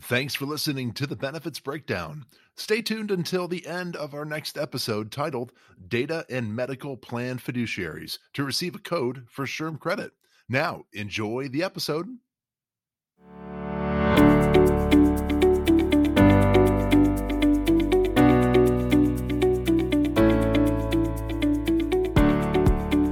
Thanks 0.00 0.34
for 0.34 0.44
listening 0.44 0.92
to 0.94 1.06
the 1.06 1.14
Benefits 1.14 1.60
Breakdown. 1.60 2.24
Stay 2.56 2.82
tuned 2.82 3.12
until 3.12 3.46
the 3.46 3.64
end 3.64 3.94
of 3.94 4.12
our 4.12 4.24
next 4.24 4.58
episode 4.58 5.12
titled 5.12 5.52
Data 5.86 6.26
and 6.28 6.54
Medical 6.54 6.96
Plan 6.96 7.38
Fiduciaries 7.38 8.18
to 8.32 8.44
receive 8.44 8.74
a 8.74 8.80
code 8.80 9.24
for 9.30 9.46
SHRM 9.46 9.78
credit. 9.78 10.12
Now, 10.48 10.84
enjoy 10.92 11.48
the 11.48 11.62
episode. 11.62 12.08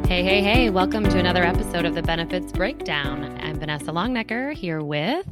Hey, 0.08 0.24
hey, 0.24 0.42
hey, 0.42 0.70
welcome 0.70 1.04
to 1.04 1.18
another 1.18 1.44
episode 1.44 1.84
of 1.84 1.94
the 1.94 2.02
Benefits 2.02 2.50
Breakdown. 2.50 3.38
I'm 3.40 3.58
Vanessa 3.58 3.92
Longnecker 3.92 4.52
here 4.52 4.82
with. 4.82 5.26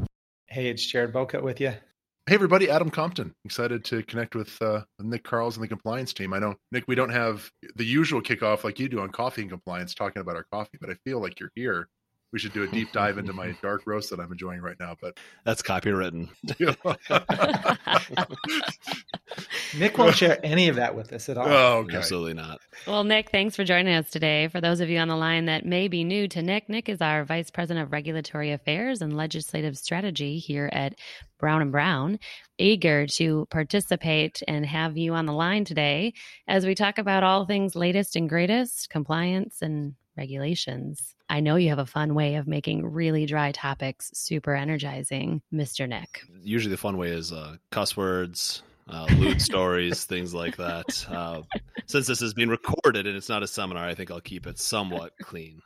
Hey, 0.52 0.66
it's 0.66 0.84
Jared 0.84 1.12
Boca 1.12 1.40
with 1.40 1.60
you. 1.60 1.68
Hey, 1.68 2.34
everybody, 2.34 2.68
Adam 2.68 2.90
Compton. 2.90 3.32
Excited 3.44 3.84
to 3.84 4.02
connect 4.02 4.34
with 4.34 4.60
uh, 4.60 4.80
Nick 4.98 5.22
Karls 5.22 5.54
and 5.54 5.62
the 5.62 5.68
compliance 5.68 6.12
team. 6.12 6.32
I 6.32 6.40
know, 6.40 6.56
Nick, 6.72 6.82
we 6.88 6.96
don't 6.96 7.10
have 7.12 7.48
the 7.76 7.84
usual 7.84 8.20
kickoff 8.20 8.64
like 8.64 8.80
you 8.80 8.88
do 8.88 8.98
on 8.98 9.10
coffee 9.10 9.42
and 9.42 9.50
compliance 9.50 9.94
talking 9.94 10.20
about 10.20 10.34
our 10.34 10.44
coffee, 10.52 10.76
but 10.80 10.90
I 10.90 10.94
feel 11.04 11.20
like 11.20 11.38
you're 11.38 11.52
here 11.54 11.86
we 12.32 12.38
should 12.38 12.52
do 12.52 12.62
a 12.62 12.68
deep 12.68 12.92
dive 12.92 13.18
into 13.18 13.32
my 13.32 13.56
dark 13.62 13.82
roast 13.86 14.10
that 14.10 14.20
I'm 14.20 14.30
enjoying 14.30 14.60
right 14.60 14.76
now. 14.78 14.96
But 15.00 15.18
that's 15.44 15.62
copywritten. 15.62 16.28
Nick 19.78 19.98
won't 19.98 20.16
share 20.16 20.38
any 20.44 20.68
of 20.68 20.76
that 20.76 20.94
with 20.94 21.12
us 21.12 21.28
at 21.28 21.36
all. 21.36 21.48
Oh, 21.48 21.76
okay. 21.78 21.96
Absolutely 21.96 22.34
not. 22.34 22.60
Well, 22.86 23.04
Nick, 23.04 23.30
thanks 23.30 23.56
for 23.56 23.64
joining 23.64 23.94
us 23.94 24.10
today. 24.10 24.48
For 24.48 24.60
those 24.60 24.80
of 24.80 24.88
you 24.88 24.98
on 24.98 25.08
the 25.08 25.16
line 25.16 25.46
that 25.46 25.64
may 25.64 25.88
be 25.88 26.04
new 26.04 26.28
to 26.28 26.42
Nick, 26.42 26.68
Nick 26.68 26.88
is 26.88 27.00
our 27.00 27.24
Vice 27.24 27.50
President 27.50 27.84
of 27.84 27.92
Regulatory 27.92 28.52
Affairs 28.52 29.02
and 29.02 29.16
Legislative 29.16 29.76
Strategy 29.76 30.38
here 30.38 30.70
at 30.72 30.94
Brown 31.38 31.62
and 31.62 31.72
Brown. 31.72 32.18
Eager 32.58 33.06
to 33.06 33.46
participate 33.50 34.42
and 34.46 34.66
have 34.66 34.98
you 34.98 35.14
on 35.14 35.26
the 35.26 35.32
line 35.32 35.64
today 35.64 36.12
as 36.46 36.66
we 36.66 36.74
talk 36.74 36.98
about 36.98 37.22
all 37.22 37.46
things 37.46 37.74
latest 37.74 38.16
and 38.16 38.28
greatest, 38.28 38.90
compliance 38.90 39.62
and 39.62 39.94
regulations. 40.20 41.16
I 41.30 41.40
know 41.40 41.56
you 41.56 41.70
have 41.70 41.78
a 41.78 41.86
fun 41.86 42.14
way 42.14 42.34
of 42.34 42.46
making 42.46 42.84
really 42.84 43.24
dry 43.24 43.52
topics 43.52 44.10
super 44.12 44.54
energizing, 44.54 45.40
Mr. 45.52 45.88
Nick. 45.88 46.22
Usually 46.42 46.70
the 46.70 46.76
fun 46.76 46.98
way 46.98 47.08
is 47.08 47.32
uh, 47.32 47.56
cuss 47.70 47.96
words, 47.96 48.62
uh, 48.88 49.06
lewd 49.16 49.40
stories, 49.40 50.04
things 50.04 50.34
like 50.34 50.58
that. 50.58 51.06
Uh, 51.08 51.42
since 51.86 52.06
this 52.06 52.20
is 52.20 52.34
being 52.34 52.50
recorded 52.50 53.06
and 53.06 53.16
it's 53.16 53.30
not 53.30 53.42
a 53.42 53.46
seminar, 53.46 53.84
I 53.84 53.94
think 53.94 54.10
I'll 54.10 54.20
keep 54.20 54.46
it 54.46 54.58
somewhat 54.58 55.14
clean. 55.22 55.62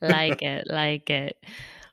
like 0.00 0.42
it, 0.42 0.66
like 0.68 1.10
it. 1.10 1.36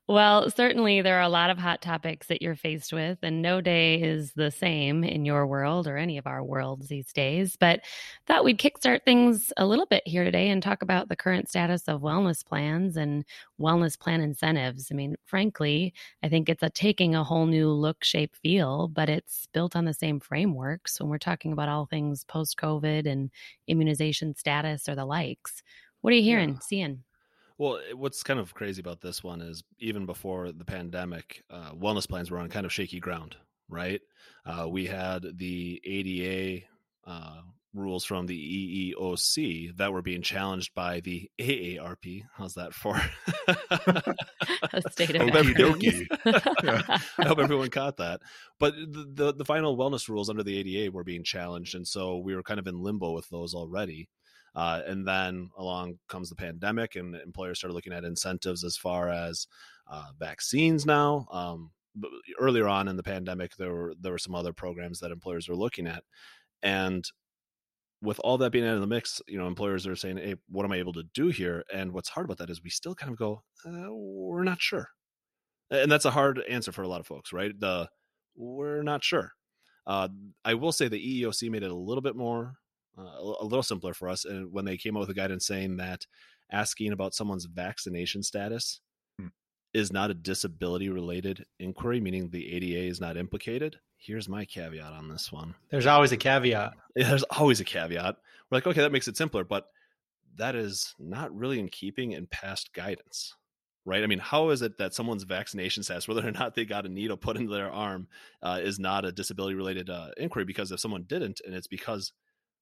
Well, 0.06 0.50
certainly 0.50 1.02
there 1.02 1.18
are 1.18 1.22
a 1.22 1.30
lot 1.30 1.50
of 1.50 1.58
hot 1.58 1.82
topics 1.82 2.28
that 2.28 2.42
you're 2.42 2.58
faced 2.58 2.92
with, 2.92 3.20
and 3.23 3.42
no 3.42 3.62
day 3.62 4.02
is 4.02 4.34
the 4.34 4.52
same 4.52 5.02
in 5.02 5.23
your 5.23 5.48
world 5.48 5.88
or 5.88 5.96
any 5.96 6.18
of 6.18 6.28
our 6.28 6.44
worlds 6.44 6.90
these 6.90 7.14
days. 7.14 7.56
But 7.56 7.86
thought 8.28 8.44
we'd 8.44 8.59
kickstart 8.59 9.04
things 9.06 9.54
a 9.56 9.66
little 9.66 9.86
bit 9.86 10.04
here 10.06 10.26
today 10.26 10.50
and 10.50 10.62
talk 10.62 10.81
about 10.81 11.08
the 11.08 11.16
current 11.16 11.48
status 11.48 11.88
of 11.88 12.02
wellness 12.02 12.46
plans 12.46 12.98
and 12.98 13.24
wellness 13.58 13.98
plan 13.98 14.20
incentives. 14.20 14.90
I 14.92 14.96
mean, 14.96 15.16
frankly, 15.24 15.94
I 16.22 16.28
think 16.28 16.50
it's 16.50 16.64
a 16.64 16.70
taking 16.70 17.16
a 17.16 17.24
whole 17.24 17.46
new 17.46 17.70
look, 17.70 18.04
shape, 18.04 18.36
feel, 18.36 18.90
but 18.90 19.08
it's 19.08 19.48
built 19.54 19.74
on 19.74 19.86
the 19.86 19.94
same 19.94 20.20
frameworks 20.20 21.00
when 21.00 21.08
we're 21.09 21.18
talking 21.18 21.54
about 21.54 21.70
all 21.70 21.86
things 21.86 22.26
post 22.26 22.58
COVID 22.58 23.08
and 23.09 23.31
immunization 23.68 24.36
status 24.36 24.90
or 24.90 24.96
the 24.96 25.06
likes. 25.06 25.64
What 26.02 26.12
are 26.12 26.18
you 26.18 26.24
hearing, 26.24 26.56
yeah. 26.56 26.59
seeing? 26.62 27.04
Well, 27.64 27.80
what's 27.95 28.23
kind 28.23 28.42
of 28.42 28.53
crazy 28.53 28.81
about 28.81 29.00
this 29.00 29.23
one 29.23 29.39
is 29.42 29.64
even 29.80 30.06
before 30.06 30.52
the 30.52 30.66
pandemic, 30.66 31.45
uh, 31.50 31.72
wellness 31.72 32.06
plans 32.06 32.30
were 32.30 32.39
on 32.39 32.50
kind 32.50 32.66
of 32.66 32.73
shaky 32.73 33.00
ground, 33.00 33.38
right? 33.69 34.02
Uh, 34.45 34.67
we 34.67 34.86
had 34.86 35.25
the 35.38 35.81
ADA 35.86 36.66
uh, 37.08 37.38
rules 37.73 38.03
from 38.03 38.25
the 38.25 38.94
EEOC 39.00 39.78
that 39.78 39.94
were 39.94 40.02
being 40.02 40.22
challenged 40.22 40.73
by 40.75 41.00
the 41.00 41.31
AARP. 41.40 42.23
How's 42.35 42.56
that 42.56 42.73
for? 42.73 43.00
A 43.47 44.81
state 44.91 45.16
of 45.16 45.22
yeah. 46.63 46.97
I 47.18 47.25
hope 47.25 47.40
everyone 47.40 47.69
caught 47.69 47.96
that. 47.96 48.19
But 48.59 48.73
the, 48.75 49.09
the, 49.13 49.34
the 49.35 49.46
final 49.46 49.78
wellness 49.78 50.09
rules 50.09 50.29
under 50.29 50.44
the 50.44 50.57
ADA 50.57 50.91
were 50.91 51.06
being 51.06 51.23
challenged, 51.23 51.75
and 51.75 51.88
so 51.88 52.18
we 52.18 52.35
were 52.35 52.44
kind 52.44 52.59
of 52.59 52.68
in 52.68 52.84
limbo 52.84 53.12
with 53.12 53.29
those 53.29 53.53
already. 53.53 54.09
Uh, 54.56 54.81
and 54.86 55.08
then 55.08 55.50
along 55.58 55.97
comes 56.08 56.30
the 56.30 56.36
pandemic, 56.36 56.96
and 56.96 57.16
employers 57.16 57.58
started 57.58 57.74
looking 57.74 57.94
at 57.94 58.03
incentives 58.03 58.64
as 58.64 58.78
far 58.78 59.09
as 59.09 59.47
uh, 59.88 60.09
vaccines 60.19 60.86
now. 60.86 61.28
Um, 61.31 61.72
earlier 62.40 62.68
on 62.68 62.88
in 62.88 62.96
the 62.96 63.03
pandemic, 63.03 63.56
there 63.58 63.74
were 63.74 63.94
there 64.00 64.12
were 64.12 64.18
some 64.18 64.36
other 64.36 64.53
programs 64.53 65.00
that 65.00 65.12
employers 65.12 65.50
were 65.50 65.56
looking 65.56 65.88
at, 65.88 66.03
and 66.62 67.03
with 68.02 68.19
all 68.19 68.38
that 68.38 68.52
being 68.52 68.68
out 68.68 68.75
of 68.75 68.81
the 68.81 68.88
mix, 68.88 69.22
you 69.28 69.38
know, 69.38 69.47
employers 69.47 69.88
are 69.88 69.96
saying, 69.96 70.18
"Hey, 70.18 70.36
what 70.50 70.66
am 70.66 70.72
I 70.72 70.78
able 70.78 70.94
to 70.94 71.03
do 71.14 71.30
here?" 71.30 71.64
And 71.74 71.91
what's 71.94 72.09
hard 72.09 72.25
about 72.25 72.38
that 72.40 72.50
is 72.50 72.64
we 72.64 72.70
still 72.70 72.96
kind 72.96 73.12
of 73.12 73.18
go, 73.18 73.44
uh, 73.66 73.91
"We're 73.91 74.44
not 74.44 74.62
sure," 74.62 74.90
and 75.72 75.91
that's 75.91 76.06
a 76.06 76.12
hard 76.12 76.41
answer 76.50 76.72
for 76.72 76.84
a 76.84 76.88
lot 76.88 77.00
of 77.00 77.08
folks, 77.08 77.34
right? 77.34 77.58
The 77.59 77.90
we're 78.35 78.84
not 78.84 79.03
sure. 79.03 79.34
Uh, 79.85 80.09
I 80.46 80.53
will 80.53 80.72
say 80.72 80.88
the 80.88 81.24
EEOC 81.24 81.50
made 81.50 81.64
it 81.64 81.72
a 81.72 81.75
little 81.75 82.02
bit 82.02 82.16
more 82.16 82.56
uh, 82.98 83.02
a 83.02 83.44
little 83.44 83.64
simpler 83.64 83.94
for 83.94 84.09
us. 84.09 84.26
And 84.26 84.52
when 84.52 84.66
they 84.66 84.78
came 84.78 84.96
out 84.96 85.02
with 85.02 85.09
a 85.09 85.14
guidance 85.14 85.46
saying 85.46 85.78
that 85.78 86.06
asking 86.52 86.92
about 86.92 87.16
someone's 87.16 87.46
vaccination 87.46 88.24
status 88.24 88.80
hmm. 89.20 89.28
is 89.74 89.92
not 89.92 90.12
a 90.12 90.16
disability 90.16 90.90
related 90.90 91.46
inquiry, 91.59 92.00
meaning 92.00 92.30
the 92.30 92.53
ADA 92.53 92.90
is 92.90 93.02
not 93.02 93.18
implicated. 93.18 93.78
Here's 93.98 94.28
my 94.28 94.46
caveat 94.46 94.92
on 94.94 95.08
this 95.08 95.32
one. 95.32 95.56
There's 95.70 95.88
always 95.88 96.12
a 96.12 96.18
caveat. 96.18 96.74
Yeah, 96.96 97.09
there's 97.09 97.24
always 97.24 97.59
a 97.59 97.66
caveat. 97.66 98.18
We're 98.52 98.58
like, 98.58 98.68
okay, 98.68 98.82
that 98.82 98.92
makes 98.92 99.08
it 99.08 99.18
simpler, 99.18 99.44
but 99.44 99.66
that 100.36 100.56
is 100.56 100.94
not 101.00 101.36
really 101.36 101.59
in 101.59 101.70
keeping 101.70 102.12
in 102.12 102.28
past 102.28 102.72
guidance 102.74 103.36
right? 103.86 104.03
I 104.03 104.08
mean, 104.08 104.20
how 104.20 104.50
is 104.50 104.62
it 104.62 104.78
that 104.78 104.94
someone's 104.94 105.24
vaccination 105.24 105.84
status, 105.84 106.08
whether 106.08 106.26
or 106.26 106.32
not 106.32 106.56
they 106.56 106.66
got 106.66 106.86
a 106.86 106.90
needle 106.90 107.18
put 107.18 107.38
into 107.38 107.53
their 107.53 107.72
arm, 107.72 108.08
uh, 108.42 108.59
is 108.62 108.80
not 108.80 109.06
a 109.06 109.12
disability 109.12 109.56
related 109.56 109.90
uh, 109.90 110.09
inquiry? 110.18 110.46
Because 110.46 110.72
if 110.72 110.80
someone 110.80 111.03
didn't, 111.03 111.42
and 111.46 111.53
it's 111.53 111.68
because 111.68 112.14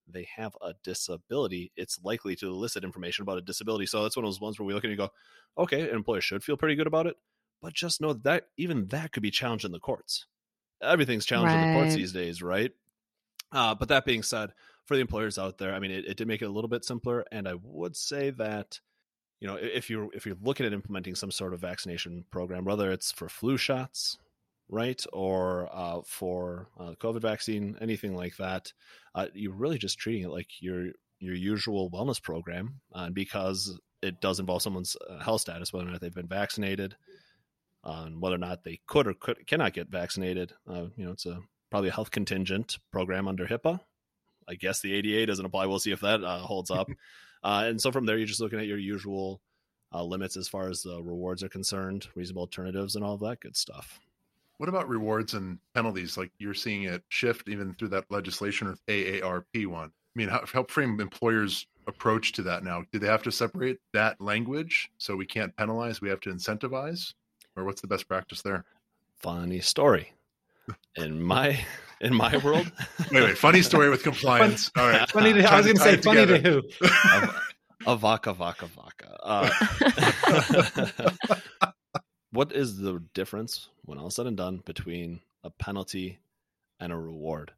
they 0.07 0.28
have 0.35 0.56
a 0.62 0.73
disability, 0.84 1.72
it's 1.75 2.00
likely 2.03 2.35
to 2.38 2.47
elicit 2.47 2.84
information 2.84 3.23
about 3.23 3.38
a 3.38 3.41
disability. 3.41 3.85
So 3.85 4.03
that's 4.03 4.16
one 4.16 4.25
of 4.25 4.28
those 4.28 4.41
ones 4.41 4.59
where 4.59 4.66
we 4.66 4.73
look 4.73 4.84
and 4.84 4.91
you 4.91 4.97
go, 4.97 5.09
okay, 5.57 5.81
an 5.81 5.95
employer 5.95 6.22
should 6.22 6.44
feel 6.44 6.57
pretty 6.57 6.75
good 6.75 6.88
about 6.88 7.07
it, 7.07 7.16
but 7.62 7.73
just 7.73 8.01
know 8.01 8.13
that 8.13 8.47
even 8.57 8.88
that 8.88 9.11
could 9.11 9.23
be 9.23 9.31
challenged 9.31 9.66
in 9.66 9.72
the 9.72 9.79
courts. 9.79 10.25
Everything's 10.81 11.25
challenged 11.25 11.53
right. 11.53 11.63
in 11.63 11.73
the 11.73 11.79
courts 11.79 11.95
these 11.95 12.11
days, 12.11 12.41
right? 12.41 12.72
Uh, 13.51 13.75
but 13.75 13.90
that 13.90 14.06
being 14.06 14.23
said, 14.23 14.51
for 14.85 14.95
the 14.95 15.01
employers 15.01 15.38
out 15.38 15.57
there, 15.57 15.73
I 15.73 15.79
mean, 15.79 15.91
it, 15.91 16.06
it 16.06 16.17
did 16.17 16.28
make 16.28 16.41
it 16.41 16.45
a 16.45 16.51
little 16.51 16.69
bit 16.69 16.85
simpler, 16.85 17.25
and 17.31 17.47
I 17.47 17.56
would 17.61 17.95
say 17.95 18.31
that 18.31 18.79
you 19.40 19.47
know 19.47 19.56
if 19.56 19.90
you're 19.90 20.09
if 20.13 20.25
you're 20.25 20.38
looking 20.41 20.66
at 20.66 20.73
implementing 20.73 21.16
some 21.16 21.31
sort 21.31 21.53
of 21.53 21.61
vaccination 21.61 22.25
program, 22.31 22.66
whether 22.66 22.91
it's 22.91 23.11
for 23.11 23.29
flu 23.29 23.57
shots, 23.57 24.17
right? 24.72 25.04
Or 25.14 25.70
uh, 25.72 26.02
for 26.06 26.70
uh, 26.80 26.94
COVID 27.00 27.22
vaccine, 27.22 27.78
anything 27.80 28.16
like 28.16 28.38
that, 28.38 28.74
uh, 29.14 29.28
you're 29.36 29.54
really 29.54 29.78
just 29.78 30.00
treating 30.00 30.24
it 30.24 30.32
like 30.32 30.48
your 30.62 30.88
your 31.20 31.36
usual 31.36 31.92
wellness 31.92 32.24
program, 32.24 32.82
uh, 32.96 33.12
because 33.12 33.80
it 34.02 34.20
does 34.22 34.40
involve 34.40 34.64
someone's 34.64 34.96
uh, 35.08 35.20
health 35.20 35.42
status, 35.42 35.72
whether 35.72 35.88
or 35.88 35.92
not 35.92 36.02
they've 36.02 36.16
been 36.16 36.28
vaccinated, 36.28 36.96
on 37.84 38.20
whether 38.20 38.36
or 38.36 38.40
not 38.40 38.64
they 38.64 38.80
could 38.88 39.06
or 39.06 39.14
could 39.14 39.46
cannot 39.46 39.74
get 39.74 39.90
vaccinated. 39.90 40.54
Uh, 40.68 40.86
you 40.96 41.06
know, 41.06 41.12
it's 41.12 41.28
a 41.28 41.40
probably 41.70 41.90
a 41.90 41.94
health 41.94 42.09
contingent 42.09 42.80
program 42.92 43.28
under 43.28 43.46
HIPAA. 43.46 43.80
I 44.48 44.56
guess 44.56 44.82
the 44.82 44.94
ADA 44.94 45.28
doesn't 45.28 45.46
apply. 45.46 45.68
We'll 45.68 45.80
see 45.80 45.92
if 45.92 46.02
that 46.02 46.22
holds 46.22 46.72
up. 46.72 46.90
and 47.44 47.80
so 47.80 47.92
from 47.92 48.06
there, 48.06 48.18
you're 48.18 48.26
just 48.26 48.42
looking 48.42 48.59
at 48.59 48.66
your 48.66 48.78
usual 48.78 49.42
limits 49.94 50.36
as 50.36 50.48
far 50.48 50.68
as 50.70 50.82
the 50.82 51.02
rewards 51.02 51.44
are 51.44 51.50
concerned, 51.50 52.08
reasonable 52.16 52.42
alternatives, 52.42 52.96
and 52.96 53.06
all 53.06 53.14
of 53.14 53.22
that 53.22 53.40
good 53.40 53.56
stuff. 53.56 54.00
What 54.61 54.69
about 54.69 54.88
rewards 54.88 55.33
and 55.33 55.58
penalties? 55.73 56.19
Like 56.19 56.31
you're 56.37 56.53
seeing 56.53 56.84
it 56.84 57.02
shift 57.09 57.49
even 57.49 57.73
through 57.73 57.87
that 57.87 58.05
legislation 58.11 58.67
or 58.67 58.75
AARP 58.87 59.66
one. 59.66 59.87
I 59.87 60.13
mean, 60.13 60.28
how, 60.28 60.46
help 60.46 60.69
frame 60.69 60.99
employers' 60.99 61.66
approach 61.87 62.34
to 62.34 62.43
that 62.43 62.63
now. 62.63 62.84
Do 62.91 62.99
they 62.99 63.08
have 63.08 63.23
to 63.23 63.31
separate 63.31 63.79
that 63.93 64.22
language 64.22 64.91
so 64.99 65.16
we 65.16 65.25
can't 65.25 65.58
penalize? 65.58 65.99
We 65.99 66.09
have 66.09 66.19
to 66.19 66.29
incentivize, 66.29 67.16
or 67.55 67.66
what's 67.66 67.81
the 67.81 67.87
best 67.87 68.08
practice 68.08 68.43
there? 68.43 68.63
Funny 69.17 69.61
story. 69.61 70.13
In 70.96 71.19
my 71.19 71.59
in 72.02 72.14
my 72.14 72.37
world, 72.37 72.72
wait, 73.11 73.23
wait. 73.23 73.40
Funny 73.40 73.64
story 73.64 73.90
with 73.90 74.03
compliance. 74.03 74.69
All 74.78 74.87
right. 74.87 75.09
Funny. 75.09 75.34
To, 75.34 75.52
I 75.52 75.57
was 75.57 75.66
going 75.66 75.78
to 75.78 75.81
say 75.81 75.97
funny 75.97 76.28
to 76.28 76.37
who? 76.37 76.61
a 77.87 77.97
vaca, 77.97 78.31
vaca, 78.31 78.67
vaca. 78.67 79.17
Uh, 79.23 79.49
what 82.31 82.51
is 82.51 82.78
the 82.78 83.03
difference 83.13 83.69
when 83.83 83.97
all 83.97 84.09
said 84.09 84.28
and 84.28 84.37
done 84.37 84.61
between 84.66 85.22
a 85.43 85.49
penalty 85.49 86.19
and 86.79 86.91
a 86.91 86.97
reward? 86.97 87.51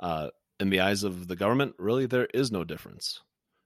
Uh, 0.00 0.28
in 0.60 0.70
the 0.70 0.80
eyes 0.80 1.04
of 1.04 1.28
the 1.28 1.36
government, 1.36 1.74
really, 1.78 2.06
there 2.06 2.28
is 2.32 2.50
no 2.50 2.64
difference 2.64 3.20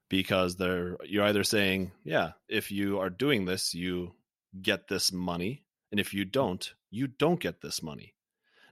because 0.09 0.55
they're 0.55 0.97
you're 1.05 1.25
either 1.25 1.43
saying, 1.43 1.91
yeah, 2.03 2.31
if 2.47 2.71
you 2.71 2.99
are 2.99 3.09
doing 3.09 3.45
this, 3.45 3.73
you 3.73 4.13
get 4.61 4.87
this 4.87 5.11
money, 5.11 5.63
and 5.91 5.99
if 5.99 6.13
you 6.13 6.25
don't, 6.25 6.73
you 6.91 7.07
don't 7.07 7.39
get 7.39 7.61
this 7.61 7.81
money. 7.81 8.13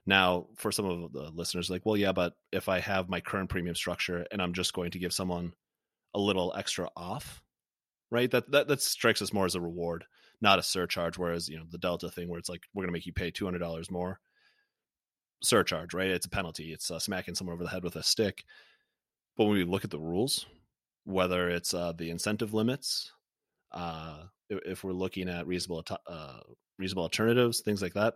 Now, 0.04 0.46
for 0.56 0.72
some 0.72 0.84
of 0.86 1.12
the 1.12 1.30
listeners, 1.30 1.70
like, 1.70 1.86
well, 1.86 1.96
yeah, 1.96 2.12
but 2.12 2.34
if 2.50 2.68
I 2.68 2.80
have 2.80 3.08
my 3.08 3.20
current 3.20 3.50
premium 3.50 3.76
structure 3.76 4.26
and 4.32 4.42
I'm 4.42 4.52
just 4.52 4.72
going 4.72 4.90
to 4.92 4.98
give 4.98 5.12
someone 5.12 5.52
a 6.14 6.18
little 6.18 6.52
extra 6.56 6.88
off, 6.96 7.42
right? 8.10 8.30
That 8.30 8.50
that 8.50 8.68
that 8.68 8.82
strikes 8.82 9.22
us 9.22 9.32
more 9.32 9.46
as 9.46 9.54
a 9.54 9.60
reward, 9.60 10.04
not 10.42 10.58
a 10.58 10.62
surcharge. 10.62 11.16
Whereas 11.16 11.48
you 11.48 11.56
know 11.56 11.64
the 11.70 11.78
Delta 11.78 12.10
thing, 12.10 12.28
where 12.28 12.38
it's 12.38 12.50
like 12.50 12.64
we're 12.74 12.82
going 12.82 12.88
to 12.88 12.92
make 12.92 13.06
you 13.06 13.14
pay 13.14 13.30
two 13.30 13.46
hundred 13.46 13.60
dollars 13.60 13.90
more, 13.90 14.20
surcharge, 15.42 15.94
right? 15.94 16.10
It's 16.10 16.26
a 16.26 16.30
penalty. 16.30 16.72
It's 16.72 16.90
uh, 16.90 16.98
smacking 16.98 17.34
someone 17.34 17.54
over 17.54 17.64
the 17.64 17.70
head 17.70 17.84
with 17.84 17.96
a 17.96 18.02
stick. 18.02 18.44
But 19.36 19.44
when 19.44 19.54
we 19.54 19.64
look 19.64 19.84
at 19.84 19.90
the 19.90 19.98
rules, 19.98 20.44
whether 21.04 21.48
it's 21.48 21.72
uh, 21.72 21.92
the 21.96 22.10
incentive 22.10 22.52
limits, 22.52 23.12
uh, 23.72 24.24
if 24.50 24.84
we're 24.84 24.92
looking 24.92 25.28
at 25.30 25.46
reasonable 25.46 25.86
uh, 26.06 26.40
reasonable 26.78 27.04
alternatives, 27.04 27.60
things 27.60 27.80
like 27.80 27.94
that, 27.94 28.14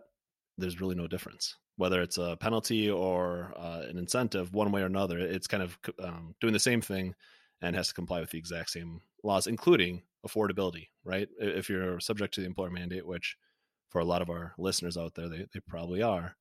there's 0.57 0.81
really 0.81 0.95
no 0.95 1.07
difference. 1.07 1.55
Whether 1.77 2.01
it's 2.01 2.17
a 2.17 2.37
penalty 2.39 2.89
or 2.89 3.53
uh, 3.55 3.83
an 3.87 3.97
incentive, 3.97 4.53
one 4.53 4.71
way 4.71 4.81
or 4.81 4.87
another, 4.87 5.19
it's 5.19 5.47
kind 5.47 5.63
of 5.63 5.77
um, 6.03 6.35
doing 6.41 6.53
the 6.53 6.59
same 6.59 6.81
thing 6.81 7.13
and 7.61 7.75
has 7.75 7.87
to 7.87 7.93
comply 7.93 8.19
with 8.19 8.31
the 8.31 8.37
exact 8.37 8.71
same 8.71 9.01
laws, 9.23 9.47
including 9.47 10.03
affordability. 10.25 10.87
Right? 11.03 11.27
If 11.39 11.69
you're 11.69 11.99
subject 11.99 12.33
to 12.35 12.41
the 12.41 12.47
employer 12.47 12.69
mandate, 12.69 13.05
which 13.05 13.37
for 13.89 13.99
a 13.99 14.05
lot 14.05 14.21
of 14.21 14.29
our 14.29 14.53
listeners 14.57 14.97
out 14.97 15.15
there, 15.15 15.29
they, 15.29 15.45
they 15.53 15.59
probably 15.67 16.01
are, 16.01 16.35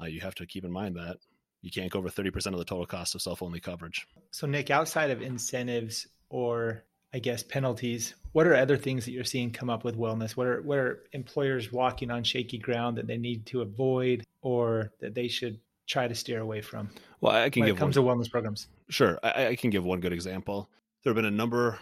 uh, 0.00 0.06
you 0.06 0.20
have 0.20 0.34
to 0.36 0.46
keep 0.46 0.64
in 0.64 0.72
mind 0.72 0.96
that 0.96 1.16
you 1.62 1.70
can't 1.70 1.90
go 1.90 1.98
over 1.98 2.08
30% 2.08 2.46
of 2.48 2.58
the 2.58 2.64
total 2.64 2.86
cost 2.86 3.14
of 3.14 3.22
self 3.22 3.42
only 3.42 3.60
coverage. 3.60 4.06
So, 4.32 4.46
Nick, 4.46 4.70
outside 4.70 5.10
of 5.10 5.22
incentives 5.22 6.08
or 6.28 6.84
I 7.14 7.18
guess 7.18 7.42
penalties, 7.42 8.14
what 8.32 8.46
are 8.46 8.54
other 8.54 8.76
things 8.76 9.04
that 9.04 9.12
you're 9.12 9.24
seeing 9.24 9.50
come 9.50 9.70
up 9.70 9.84
with 9.84 9.96
wellness? 9.96 10.32
What 10.32 10.46
are 10.46 10.62
what 10.62 10.78
are 10.78 11.04
employers 11.12 11.72
walking 11.72 12.10
on 12.10 12.24
shaky 12.24 12.58
ground 12.58 12.98
that 12.98 13.06
they 13.06 13.18
need 13.18 13.46
to 13.46 13.60
avoid 13.60 14.24
or 14.40 14.92
that 15.00 15.14
they 15.14 15.28
should 15.28 15.60
try 15.86 16.08
to 16.08 16.14
steer 16.14 16.40
away 16.40 16.62
from? 16.62 16.90
Well, 17.20 17.32
I 17.32 17.50
can 17.50 17.60
when 17.60 17.68
give 17.68 17.76
it 17.76 17.78
comes 17.78 17.98
one, 17.98 18.18
to 18.18 18.24
wellness 18.24 18.30
programs. 18.30 18.68
Sure, 18.88 19.18
I, 19.22 19.48
I 19.48 19.56
can 19.56 19.70
give 19.70 19.84
one 19.84 20.00
good 20.00 20.12
example. 20.12 20.68
There 21.04 21.10
have 21.10 21.16
been 21.16 21.32
a 21.32 21.36
number 21.36 21.78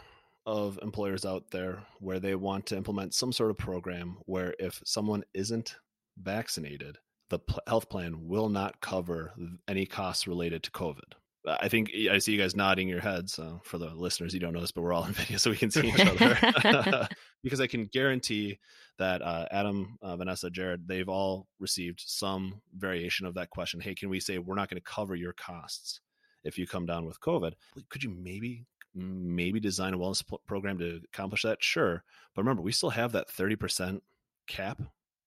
of 0.47 0.79
employers 0.83 1.25
out 1.25 1.51
there 1.51 1.83
where 1.99 2.21
they 2.21 2.35
want 2.35 2.67
to 2.67 2.77
implement 2.77 3.15
some 3.15 3.33
sort 3.33 3.51
of 3.51 3.59
program 3.59 4.19
where 4.27 4.55
if 4.59 4.81
someone 4.85 5.25
isn't 5.35 5.77
vaccinated, 6.19 6.99
the 7.29 7.41
health 7.67 7.89
plan 7.89 8.27
will 8.27 8.49
not 8.49 8.81
cover 8.81 9.33
any 9.69 9.87
costs 9.87 10.27
related 10.27 10.63
to 10.65 10.71
COVID. 10.71 11.15
I 11.47 11.69
think 11.69 11.91
I 12.11 12.19
see 12.19 12.33
you 12.33 12.39
guys 12.39 12.55
nodding 12.55 12.87
your 12.87 13.01
heads. 13.01 13.33
So 13.33 13.61
for 13.65 13.79
the 13.79 13.95
listeners, 13.95 14.35
you 14.35 14.41
don't 14.41 14.53
know 14.53 14.61
this, 14.61 14.73
but 14.73 14.83
we're 14.83 14.93
all 14.93 15.05
in 15.05 15.13
video, 15.15 15.39
so 15.39 15.51
we 15.51 15.57
can 15.57 15.71
see 15.71 15.89
each 15.89 16.01
other. 16.01 16.39
because 17.43 17.61
I 17.61 17.67
can 17.67 17.87
guarantee 17.87 18.59
that 18.99 19.23
uh, 19.23 19.47
Adam, 19.51 19.97
uh, 20.03 20.17
Vanessa, 20.17 20.51
Jared, 20.51 20.87
they've 20.87 21.09
all 21.09 21.47
received 21.59 22.03
some 22.05 22.61
variation 22.77 23.27
of 23.27 23.35
that 23.35 23.51
question. 23.51 23.81
Hey, 23.81 23.95
can 23.95 24.11
we 24.11 24.21
say 24.21 24.39
we're 24.39 24.55
not 24.55 24.69
going 24.69 24.81
to 24.81 24.91
cover 24.91 25.15
your 25.15 25.33
costs 25.33 26.01
if 26.45 26.59
you 26.59 26.67
come 26.67 26.85
down 26.85 27.07
with 27.07 27.21
COVID? 27.21 27.53
Could 27.89 28.05
you 28.05 28.11
maybe 28.11 28.67
maybe 28.95 29.61
design 29.61 29.95
a 29.95 29.99
wellness 29.99 30.25
program 30.47 30.79
to 30.79 31.01
accomplish 31.13 31.43
that? 31.43 31.63
Sure, 31.63 32.03
but 32.35 32.43
remember, 32.43 32.63
we 32.63 32.73
still 32.73 32.91
have 32.91 33.13
that 33.13 33.31
thirty 33.31 33.57
percent 33.57 34.03
cap 34.47 34.83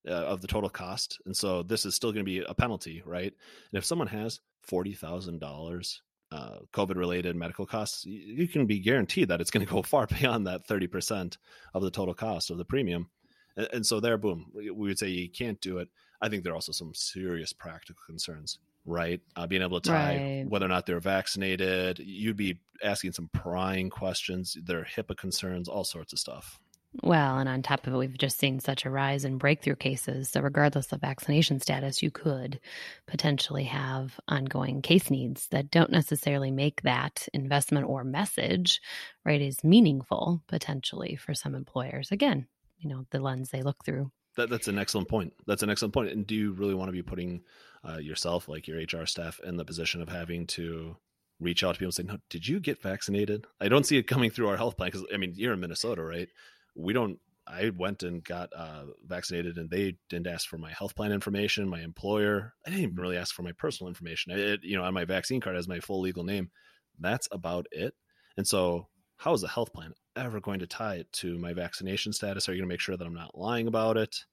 uh, 0.07 0.11
of 0.11 0.41
the 0.41 0.47
total 0.47 0.69
cost. 0.69 1.19
And 1.25 1.35
so 1.35 1.63
this 1.63 1.85
is 1.85 1.95
still 1.95 2.11
going 2.11 2.25
to 2.25 2.29
be 2.29 2.39
a 2.39 2.53
penalty, 2.53 3.01
right? 3.05 3.33
And 3.71 3.77
if 3.77 3.85
someone 3.85 4.07
has 4.07 4.39
$40,000 4.69 5.99
uh, 6.31 6.57
COVID 6.73 6.95
related 6.95 7.35
medical 7.35 7.65
costs, 7.65 8.05
you 8.05 8.47
can 8.47 8.65
be 8.65 8.79
guaranteed 8.79 9.29
that 9.29 9.41
it's 9.41 9.51
going 9.51 9.65
to 9.65 9.71
go 9.71 9.81
far 9.81 10.07
beyond 10.07 10.47
that 10.47 10.67
30% 10.67 11.37
of 11.73 11.83
the 11.83 11.91
total 11.91 12.13
cost 12.13 12.51
of 12.51 12.57
the 12.57 12.65
premium. 12.65 13.09
And, 13.55 13.67
and 13.73 13.85
so 13.85 13.99
there, 13.99 14.17
boom, 14.17 14.51
we 14.53 14.71
would 14.71 14.99
say 14.99 15.07
you 15.07 15.29
can't 15.29 15.61
do 15.61 15.77
it. 15.77 15.89
I 16.21 16.29
think 16.29 16.43
there 16.43 16.53
are 16.53 16.55
also 16.55 16.71
some 16.71 16.93
serious 16.93 17.53
practical 17.53 18.01
concerns 18.05 18.59
right? 18.85 19.21
Uh, 19.35 19.47
being 19.47 19.61
able 19.61 19.79
to 19.79 19.89
tie 19.89 20.17
right. 20.17 20.45
whether 20.47 20.65
or 20.65 20.69
not 20.69 20.85
they're 20.85 20.99
vaccinated. 20.99 21.99
You'd 21.99 22.37
be 22.37 22.59
asking 22.83 23.13
some 23.13 23.29
prying 23.33 23.89
questions. 23.89 24.57
their 24.63 24.83
HIPAA 24.83 25.17
concerns, 25.17 25.67
all 25.67 25.83
sorts 25.83 26.13
of 26.13 26.19
stuff. 26.19 26.59
Well, 27.01 27.39
and 27.39 27.49
on 27.49 27.63
top 27.63 27.87
of 27.87 27.93
it, 27.93 27.97
we've 27.97 28.17
just 28.17 28.37
seen 28.37 28.59
such 28.59 28.85
a 28.85 28.89
rise 28.89 29.25
in 29.25 29.39
breakthrough 29.39 29.75
cases. 29.75 30.29
So, 30.29 30.41
regardless 30.41 30.91
of 30.91 31.01
vaccination 31.01 31.59
status, 31.59 32.03
you 32.03 32.11
could 32.11 32.59
potentially 33.07 33.63
have 33.63 34.19
ongoing 34.27 34.83
case 34.83 35.09
needs 35.09 35.47
that 35.47 35.71
don't 35.71 35.89
necessarily 35.89 36.51
make 36.51 36.83
that 36.83 37.27
investment 37.33 37.87
or 37.87 38.03
message, 38.03 38.79
right, 39.25 39.41
is 39.41 39.63
meaningful 39.63 40.43
potentially 40.47 41.15
for 41.15 41.33
some 41.33 41.55
employers. 41.55 42.11
Again, 42.11 42.47
you 42.77 42.89
know, 42.89 43.05
the 43.09 43.19
lens 43.19 43.49
they 43.49 43.63
look 43.63 43.83
through. 43.83 44.11
That, 44.35 44.49
that's 44.49 44.67
an 44.67 44.77
excellent 44.77 45.09
point. 45.09 45.33
That's 45.47 45.63
an 45.63 45.71
excellent 45.71 45.95
point. 45.95 46.11
And 46.11 46.27
do 46.27 46.35
you 46.35 46.51
really 46.51 46.75
want 46.75 46.89
to 46.89 46.93
be 46.93 47.03
putting 47.03 47.41
uh, 47.87 47.97
yourself, 47.97 48.47
like 48.47 48.67
your 48.67 48.79
HR 48.79 49.05
staff, 49.05 49.39
in 49.43 49.57
the 49.57 49.65
position 49.65 50.01
of 50.01 50.09
having 50.09 50.47
to 50.47 50.95
reach 51.39 51.63
out 51.63 51.73
to 51.73 51.79
people 51.79 51.87
and 51.87 51.93
say, 51.93 52.03
"No, 52.03 52.17
did 52.29 52.47
you 52.47 52.59
get 52.59 52.81
vaccinated?" 52.81 53.45
I 53.59 53.69
don't 53.69 53.85
see 53.85 53.97
it 53.97 54.07
coming 54.07 54.29
through 54.29 54.47
our 54.49 54.57
health 54.57 54.77
plan 54.77 54.89
because 54.91 55.05
I 55.13 55.17
mean, 55.17 55.33
you're 55.35 55.53
in 55.53 55.59
Minnesota, 55.59 56.03
right? 56.03 56.29
we 56.75 56.93
don't 56.93 57.19
I 57.45 57.71
went 57.75 58.03
and 58.03 58.23
got 58.23 58.53
uh, 58.55 58.85
vaccinated, 59.05 59.57
and 59.57 59.69
they 59.69 59.97
didn't 60.09 60.27
ask 60.27 60.47
for 60.47 60.57
my 60.57 60.71
health 60.71 60.95
plan 60.95 61.11
information, 61.11 61.67
my 61.67 61.81
employer. 61.81 62.53
I 62.65 62.69
didn't 62.69 62.83
even 62.83 62.95
really 62.95 63.17
ask 63.17 63.35
for 63.35 63.41
my 63.41 63.51
personal 63.51 63.89
information. 63.89 64.31
It, 64.31 64.63
you 64.63 64.77
know, 64.77 64.83
on 64.83 64.93
my 64.93 65.03
vaccine 65.03 65.41
card 65.41 65.57
as 65.57 65.67
my 65.67 65.81
full 65.81 65.99
legal 65.99 66.23
name. 66.23 66.51
That's 66.97 67.27
about 67.33 67.65
it. 67.71 67.95
And 68.37 68.47
so, 68.47 68.87
how 69.17 69.33
is 69.33 69.41
the 69.41 69.49
health 69.49 69.73
plan 69.73 69.91
ever 70.15 70.39
going 70.39 70.59
to 70.59 70.67
tie 70.67 70.95
it 70.95 71.11
to 71.13 71.37
my 71.37 71.51
vaccination 71.51 72.13
status? 72.13 72.47
Are 72.47 72.53
you 72.53 72.61
going 72.61 72.69
to 72.69 72.73
make 72.73 72.79
sure 72.79 72.95
that 72.95 73.05
I'm 73.05 73.13
not 73.13 73.37
lying 73.37 73.67
about 73.67 73.97
it? 73.97 74.23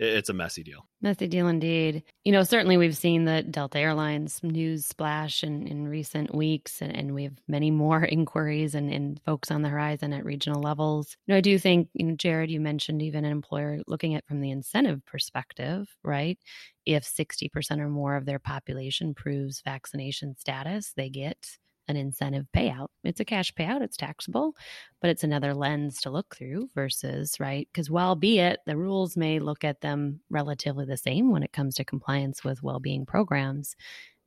It's 0.00 0.30
a 0.30 0.32
messy 0.32 0.62
deal. 0.62 0.86
Messy 1.02 1.28
deal 1.28 1.46
indeed. 1.46 2.02
You 2.24 2.32
know, 2.32 2.42
certainly 2.42 2.78
we've 2.78 2.96
seen 2.96 3.26
the 3.26 3.42
Delta 3.42 3.78
Airlines 3.78 4.40
news 4.42 4.86
splash 4.86 5.44
in, 5.44 5.66
in 5.66 5.86
recent 5.86 6.34
weeks, 6.34 6.80
and, 6.80 6.96
and 6.96 7.14
we 7.14 7.24
have 7.24 7.34
many 7.46 7.70
more 7.70 8.02
inquiries 8.10 8.74
and, 8.74 8.90
and 8.90 9.20
folks 9.26 9.50
on 9.50 9.60
the 9.60 9.68
horizon 9.68 10.14
at 10.14 10.24
regional 10.24 10.62
levels. 10.62 11.16
You 11.26 11.34
know, 11.34 11.38
I 11.38 11.42
do 11.42 11.58
think, 11.58 11.88
you 11.92 12.06
know, 12.06 12.16
Jared, 12.16 12.50
you 12.50 12.60
mentioned 12.60 13.02
even 13.02 13.26
an 13.26 13.32
employer 13.32 13.80
looking 13.86 14.14
at 14.14 14.26
from 14.26 14.40
the 14.40 14.50
incentive 14.50 15.04
perspective, 15.04 15.94
right? 16.02 16.38
If 16.86 17.04
60% 17.04 17.78
or 17.78 17.88
more 17.88 18.16
of 18.16 18.24
their 18.24 18.38
population 18.38 19.12
proves 19.12 19.60
vaccination 19.60 20.34
status, 20.38 20.92
they 20.96 21.10
get 21.10 21.58
an 21.90 21.96
incentive 21.96 22.46
payout. 22.54 22.88
It's 23.04 23.20
a 23.20 23.24
cash 23.24 23.52
payout, 23.52 23.82
it's 23.82 23.96
taxable, 23.96 24.54
but 25.00 25.10
it's 25.10 25.24
another 25.24 25.54
lens 25.54 26.00
to 26.02 26.10
look 26.10 26.36
through 26.36 26.70
versus, 26.74 27.38
right? 27.38 27.68
Because 27.72 27.90
while 27.90 28.14
be 28.14 28.38
it, 28.38 28.60
the 28.66 28.76
rules 28.76 29.16
may 29.16 29.38
look 29.38 29.64
at 29.64 29.80
them 29.80 30.20
relatively 30.30 30.86
the 30.86 30.96
same 30.96 31.30
when 31.30 31.42
it 31.42 31.52
comes 31.52 31.74
to 31.74 31.84
compliance 31.84 32.44
with 32.44 32.62
well 32.62 32.80
being 32.80 33.04
programs, 33.04 33.76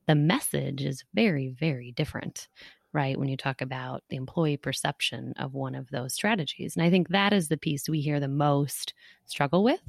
the 0.07 0.15
message 0.15 0.83
is 0.83 1.03
very, 1.13 1.49
very 1.49 1.91
different, 1.91 2.47
right? 2.91 3.17
When 3.17 3.29
you 3.29 3.37
talk 3.37 3.61
about 3.61 4.03
the 4.09 4.17
employee 4.17 4.57
perception 4.57 5.33
of 5.37 5.53
one 5.53 5.75
of 5.75 5.89
those 5.89 6.13
strategies. 6.13 6.75
And 6.75 6.85
I 6.85 6.89
think 6.89 7.09
that 7.09 7.33
is 7.33 7.47
the 7.47 7.57
piece 7.57 7.87
we 7.87 8.01
hear 8.01 8.19
the 8.19 8.27
most 8.27 8.93
struggle 9.25 9.63
with, 9.63 9.81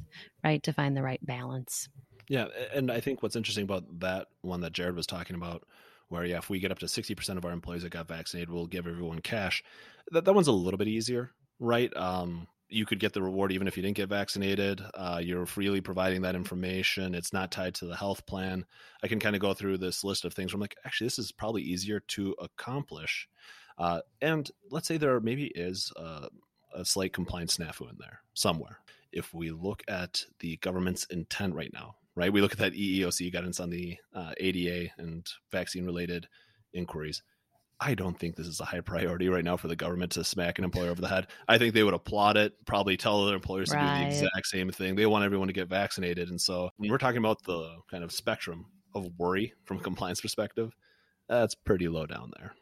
right? 0.43 0.63
To 0.63 0.73
find 0.73 0.95
the 0.95 1.03
right 1.03 1.23
balance. 1.25 1.89
Yeah. 2.27 2.47
And 2.73 2.91
I 2.91 2.99
think 3.01 3.21
what's 3.21 3.35
interesting 3.35 3.65
about 3.65 3.99
that 3.99 4.27
one 4.41 4.61
that 4.61 4.73
Jared 4.73 4.95
was 4.95 5.05
talking 5.05 5.35
about 5.35 5.63
where 6.09 6.25
yeah, 6.25 6.37
if 6.37 6.49
we 6.49 6.59
get 6.59 6.71
up 6.71 6.79
to 6.79 6.87
sixty 6.87 7.15
percent 7.15 7.37
of 7.37 7.45
our 7.45 7.51
employees 7.51 7.83
that 7.83 7.89
got 7.91 8.07
vaccinated, 8.07 8.49
we'll 8.49 8.67
give 8.67 8.87
everyone 8.87 9.19
cash. 9.19 9.63
That 10.11 10.25
that 10.25 10.33
one's 10.33 10.47
a 10.47 10.51
little 10.51 10.77
bit 10.77 10.87
easier, 10.87 11.31
right? 11.59 11.95
Um, 11.95 12.47
you 12.67 12.85
could 12.85 12.99
get 12.99 13.13
the 13.13 13.21
reward 13.21 13.51
even 13.51 13.67
if 13.67 13.77
you 13.77 13.83
didn't 13.83 13.97
get 13.97 14.09
vaccinated. 14.09 14.81
Uh, 14.93 15.19
you're 15.23 15.45
freely 15.45 15.81
providing 15.81 16.23
that 16.23 16.35
information. 16.35 17.13
It's 17.13 17.31
not 17.31 17.51
tied 17.51 17.75
to 17.75 17.85
the 17.85 17.95
health 17.95 18.25
plan. 18.25 18.65
I 19.03 19.07
can 19.07 19.19
kind 19.19 19.35
of 19.35 19.41
go 19.41 19.53
through 19.53 19.77
this 19.77 20.03
list 20.03 20.25
of 20.25 20.33
things 20.33 20.51
where 20.51 20.57
I'm 20.57 20.61
like, 20.61 20.75
actually, 20.83 21.07
this 21.07 21.19
is 21.19 21.31
probably 21.31 21.61
easier 21.61 21.99
to 21.99 22.35
accomplish. 22.39 23.29
Uh, 23.77 24.01
and 24.21 24.49
let's 24.71 24.87
say 24.87 24.97
there 24.97 25.19
maybe 25.19 25.45
is 25.45 25.91
a, 25.95 26.27
a 26.73 26.83
slight 26.83 27.13
compliance 27.13 27.57
snafu 27.57 27.89
in 27.89 27.97
there 27.99 28.21
somewhere. 28.33 28.79
If 29.11 29.33
we 29.33 29.51
look 29.51 29.83
at 29.87 30.25
the 30.39 30.57
government's 30.57 31.05
intent 31.05 31.53
right 31.53 31.71
now, 31.71 31.95
right? 32.15 32.31
We 32.31 32.41
look 32.41 32.53
at 32.53 32.59
that 32.59 32.73
EEOC 32.73 33.31
guidance 33.31 33.59
on 33.59 33.69
the 33.69 33.97
uh, 34.13 34.31
ADA 34.37 34.91
and 34.97 35.25
vaccine 35.51 35.85
related 35.85 36.27
inquiries. 36.73 37.21
I 37.79 37.93
don't 37.93 38.17
think 38.17 38.35
this 38.35 38.47
is 38.47 38.61
a 38.61 38.65
high 38.65 38.79
priority 38.79 39.27
right 39.27 39.43
now 39.43 39.57
for 39.57 39.67
the 39.67 39.75
government 39.75 40.13
to 40.13 40.23
smack 40.23 40.57
an 40.57 40.63
employer 40.63 40.89
over 40.89 41.01
the 41.01 41.09
head. 41.09 41.27
I 41.47 41.57
think 41.57 41.73
they 41.73 41.83
would 41.83 41.93
applaud 41.93 42.37
it, 42.37 42.53
probably 42.65 42.95
tell 42.95 43.21
other 43.21 43.35
employers 43.35 43.69
right. 43.71 43.81
to 43.81 44.03
do 44.05 44.09
the 44.09 44.27
exact 44.27 44.47
same 44.47 44.71
thing. 44.71 44.95
They 44.95 45.05
want 45.05 45.25
everyone 45.25 45.47
to 45.47 45.53
get 45.53 45.67
vaccinated. 45.67 46.29
And 46.29 46.39
so 46.39 46.69
when 46.77 46.89
we're 46.89 46.97
talking 46.97 47.17
about 47.17 47.43
the 47.43 47.75
kind 47.91 48.03
of 48.03 48.13
spectrum 48.13 48.67
of 48.93 49.07
worry 49.17 49.53
from 49.65 49.77
a 49.77 49.81
compliance 49.81 50.21
perspective, 50.21 50.71
that's 51.27 51.53
pretty 51.53 51.89
low 51.89 52.05
down 52.05 52.31
there. 52.37 52.53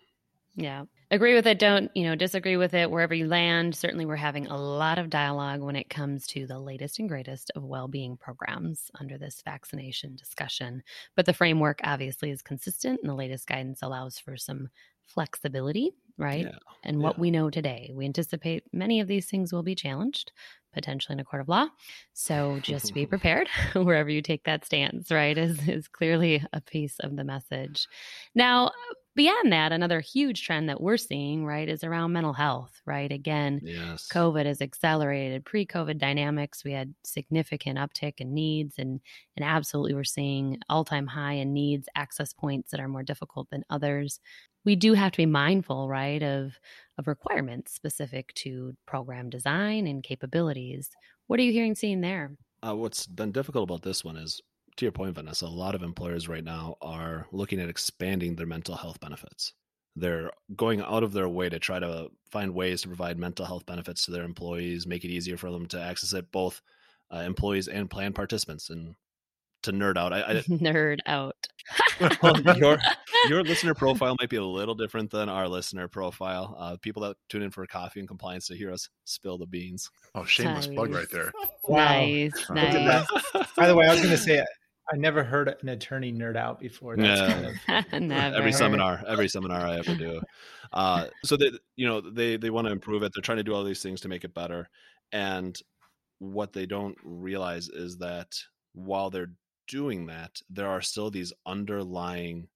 Yeah. 0.55 0.83
Agree 1.09 1.33
with 1.35 1.47
it. 1.47 1.57
Don't, 1.59 1.89
you 1.95 2.03
know, 2.03 2.15
disagree 2.15 2.57
with 2.57 2.73
it 2.73 2.89
wherever 2.91 3.13
you 3.13 3.27
land. 3.27 3.75
Certainly, 3.75 4.05
we're 4.05 4.15
having 4.15 4.47
a 4.47 4.57
lot 4.57 4.97
of 4.99 5.09
dialogue 5.09 5.61
when 5.61 5.75
it 5.75 5.89
comes 5.89 6.27
to 6.27 6.45
the 6.45 6.59
latest 6.59 6.99
and 6.99 7.09
greatest 7.09 7.51
of 7.55 7.63
well 7.63 7.87
being 7.87 8.17
programs 8.17 8.91
under 8.99 9.17
this 9.17 9.41
vaccination 9.43 10.15
discussion. 10.15 10.83
But 11.15 11.25
the 11.25 11.33
framework 11.33 11.79
obviously 11.83 12.29
is 12.31 12.41
consistent, 12.41 12.99
and 13.01 13.09
the 13.09 13.15
latest 13.15 13.47
guidance 13.47 13.81
allows 13.81 14.19
for 14.19 14.37
some 14.37 14.69
flexibility 15.05 15.91
right? 16.17 16.45
Yeah. 16.45 16.59
And 16.83 16.99
what 17.01 17.15
Yeah. 17.15 17.21
we 17.21 17.31
know 17.31 17.49
today. 17.49 17.89
We 17.91 18.05
anticipate 18.05 18.63
many 18.71 18.99
of 18.99 19.07
these 19.07 19.25
things 19.27 19.51
will 19.51 19.63
be 19.63 19.73
challenged, 19.73 20.31
potentially 20.71 21.13
in 21.15 21.19
a 21.19 21.23
court 21.23 21.41
of 21.41 21.49
law. 21.49 21.69
So 22.13 22.59
just 22.61 22.93
be 22.93 23.05
prepared 23.07 23.47
wherever 23.73 24.11
you 24.11 24.21
take 24.21 24.43
that 24.43 24.63
stance, 24.63 25.09
right? 25.09 25.35
Is 25.35 25.67
is 25.67 25.87
clearly 25.87 26.45
a 26.53 26.61
piece 26.61 26.99
of 26.99 27.15
the 27.15 27.23
message. 27.23 27.87
Now, 28.35 28.71
beyond 29.15 29.51
that, 29.53 29.71
another 29.71 29.99
huge 30.01 30.43
trend 30.45 30.69
that 30.69 30.81
we're 30.81 30.97
seeing, 30.97 31.45
right, 31.45 31.69
is 31.69 31.83
around 31.83 32.13
mental 32.13 32.33
health, 32.33 32.81
right? 32.85 33.11
Again, 33.11 33.61
Yes. 33.61 34.13
COVID 34.13 34.45
has 34.45 34.61
accelerated 34.61 35.45
pre-COVID 35.45 35.97
dynamics. 35.97 36.63
We 36.63 36.71
had 36.73 36.93
significant 37.03 37.79
uptick 37.79 38.15
in 38.19 38.33
needs, 38.33 38.75
and 38.77 39.01
and 39.35 39.45
absolutely 39.45 39.93
we're 39.95 40.03
seeing 40.03 40.59
all-time 40.69 41.07
high 41.07 41.33
in 41.33 41.53
needs 41.53 41.87
access 41.95 42.33
points 42.33 42.71
that 42.71 42.79
are 42.79 42.87
more 42.87 43.03
difficult 43.03 43.49
than 43.49 43.63
others. 43.69 44.19
We 44.65 44.75
do 44.75 44.93
have 44.93 45.11
to 45.13 45.17
be 45.17 45.25
mindful, 45.25 45.89
right, 45.89 46.21
of 46.23 46.59
of 46.97 47.07
requirements 47.07 47.73
specific 47.73 48.33
to 48.35 48.75
program 48.85 49.29
design 49.29 49.87
and 49.87 50.03
capabilities. 50.03 50.89
What 51.27 51.39
are 51.39 51.43
you 51.43 51.51
hearing, 51.53 51.75
seeing 51.75 52.01
there? 52.01 52.37
Uh, 52.65 52.75
what's 52.75 53.05
been 53.07 53.31
difficult 53.31 53.63
about 53.69 53.81
this 53.81 54.03
one 54.03 54.17
is, 54.17 54.41
to 54.77 54.85
your 54.85 54.91
point, 54.91 55.15
Vanessa, 55.15 55.45
a 55.45 55.47
lot 55.47 55.75
of 55.75 55.83
employers 55.83 56.27
right 56.27 56.43
now 56.43 56.77
are 56.81 57.27
looking 57.31 57.59
at 57.59 57.69
expanding 57.69 58.35
their 58.35 58.47
mental 58.47 58.75
health 58.75 58.99
benefits. 58.99 59.53
They're 59.95 60.31
going 60.55 60.81
out 60.81 61.03
of 61.03 61.13
their 61.13 61.29
way 61.29 61.49
to 61.49 61.59
try 61.59 61.79
to 61.79 62.09
find 62.31 62.55
ways 62.55 62.81
to 62.81 62.87
provide 62.87 63.19
mental 63.19 63.45
health 63.45 63.65
benefits 63.65 64.05
to 64.05 64.11
their 64.11 64.23
employees, 64.23 64.87
make 64.87 65.03
it 65.03 65.11
easier 65.11 65.37
for 65.37 65.51
them 65.51 65.67
to 65.67 65.81
access 65.81 66.13
it, 66.13 66.31
both 66.31 66.61
uh, 67.13 67.19
employees 67.19 67.67
and 67.67 67.89
plan 67.89 68.13
participants. 68.13 68.71
And 68.71 68.95
to 69.61 69.71
nerd 69.71 69.97
out, 69.97 70.11
I, 70.11 70.21
I 70.21 70.33
Nerd 70.49 70.99
out. 71.05 71.47
well, 72.23 72.39
your 72.57 72.79
your 73.29 73.43
listener 73.43 73.75
profile 73.75 74.15
might 74.19 74.29
be 74.29 74.37
a 74.37 74.43
little 74.43 74.75
different 74.75 75.11
than 75.11 75.29
our 75.29 75.47
listener 75.47 75.87
profile. 75.87 76.55
Uh, 76.57 76.77
people 76.81 77.03
that 77.03 77.15
tune 77.29 77.43
in 77.43 77.51
for 77.51 77.65
coffee 77.67 77.99
and 77.99 78.07
compliance 78.07 78.47
to 78.47 78.55
hear 78.55 78.71
us 78.71 78.89
spill 79.05 79.37
the 79.37 79.45
beans. 79.45 79.91
Oh, 80.15 80.25
shameless 80.25 80.67
plug 80.67 80.91
right 80.91 81.09
there. 81.11 81.31
Nice, 81.69 82.33
Look 82.49 82.49
Look 82.49 82.57
at 82.57 83.07
nice. 83.33 83.47
By 83.55 83.67
the 83.67 83.75
way, 83.75 83.85
I 83.85 83.91
was 83.91 83.99
going 83.99 84.11
to 84.11 84.17
say 84.17 84.43
I 84.91 84.97
never 84.97 85.23
heard 85.23 85.47
an 85.61 85.69
attorney 85.69 86.11
nerd 86.11 86.35
out 86.35 86.59
before. 86.59 86.97
That's 86.97 87.19
Yeah. 87.21 87.33
kind 87.33 87.45
of 87.91 88.01
Never. 88.01 88.35
every 88.37 88.51
seminar 88.51 89.03
every 89.07 89.27
seminar 89.29 89.61
i 89.61 89.77
ever 89.77 89.95
do 89.95 90.21
uh 90.73 91.07
so 91.23 91.37
that 91.37 91.57
you 91.75 91.87
know 91.87 92.01
they 92.01 92.35
they 92.37 92.49
want 92.49 92.67
to 92.67 92.71
improve 92.71 93.03
it 93.03 93.11
they're 93.15 93.21
trying 93.21 93.37
to 93.37 93.43
do 93.43 93.53
all 93.53 93.63
these 93.63 93.81
things 93.81 94.01
to 94.01 94.07
make 94.09 94.23
it 94.23 94.33
better 94.33 94.69
and 95.11 95.59
what 96.19 96.51
they 96.53 96.65
don't 96.65 96.97
realize 97.03 97.69
is 97.69 97.97
that 97.97 98.27
while 98.73 99.09
they're 99.09 99.31
doing 99.67 100.07
that 100.07 100.41
there 100.49 100.67
are 100.67 100.81
still 100.81 101.09
these 101.11 101.31
underlying 101.45 102.47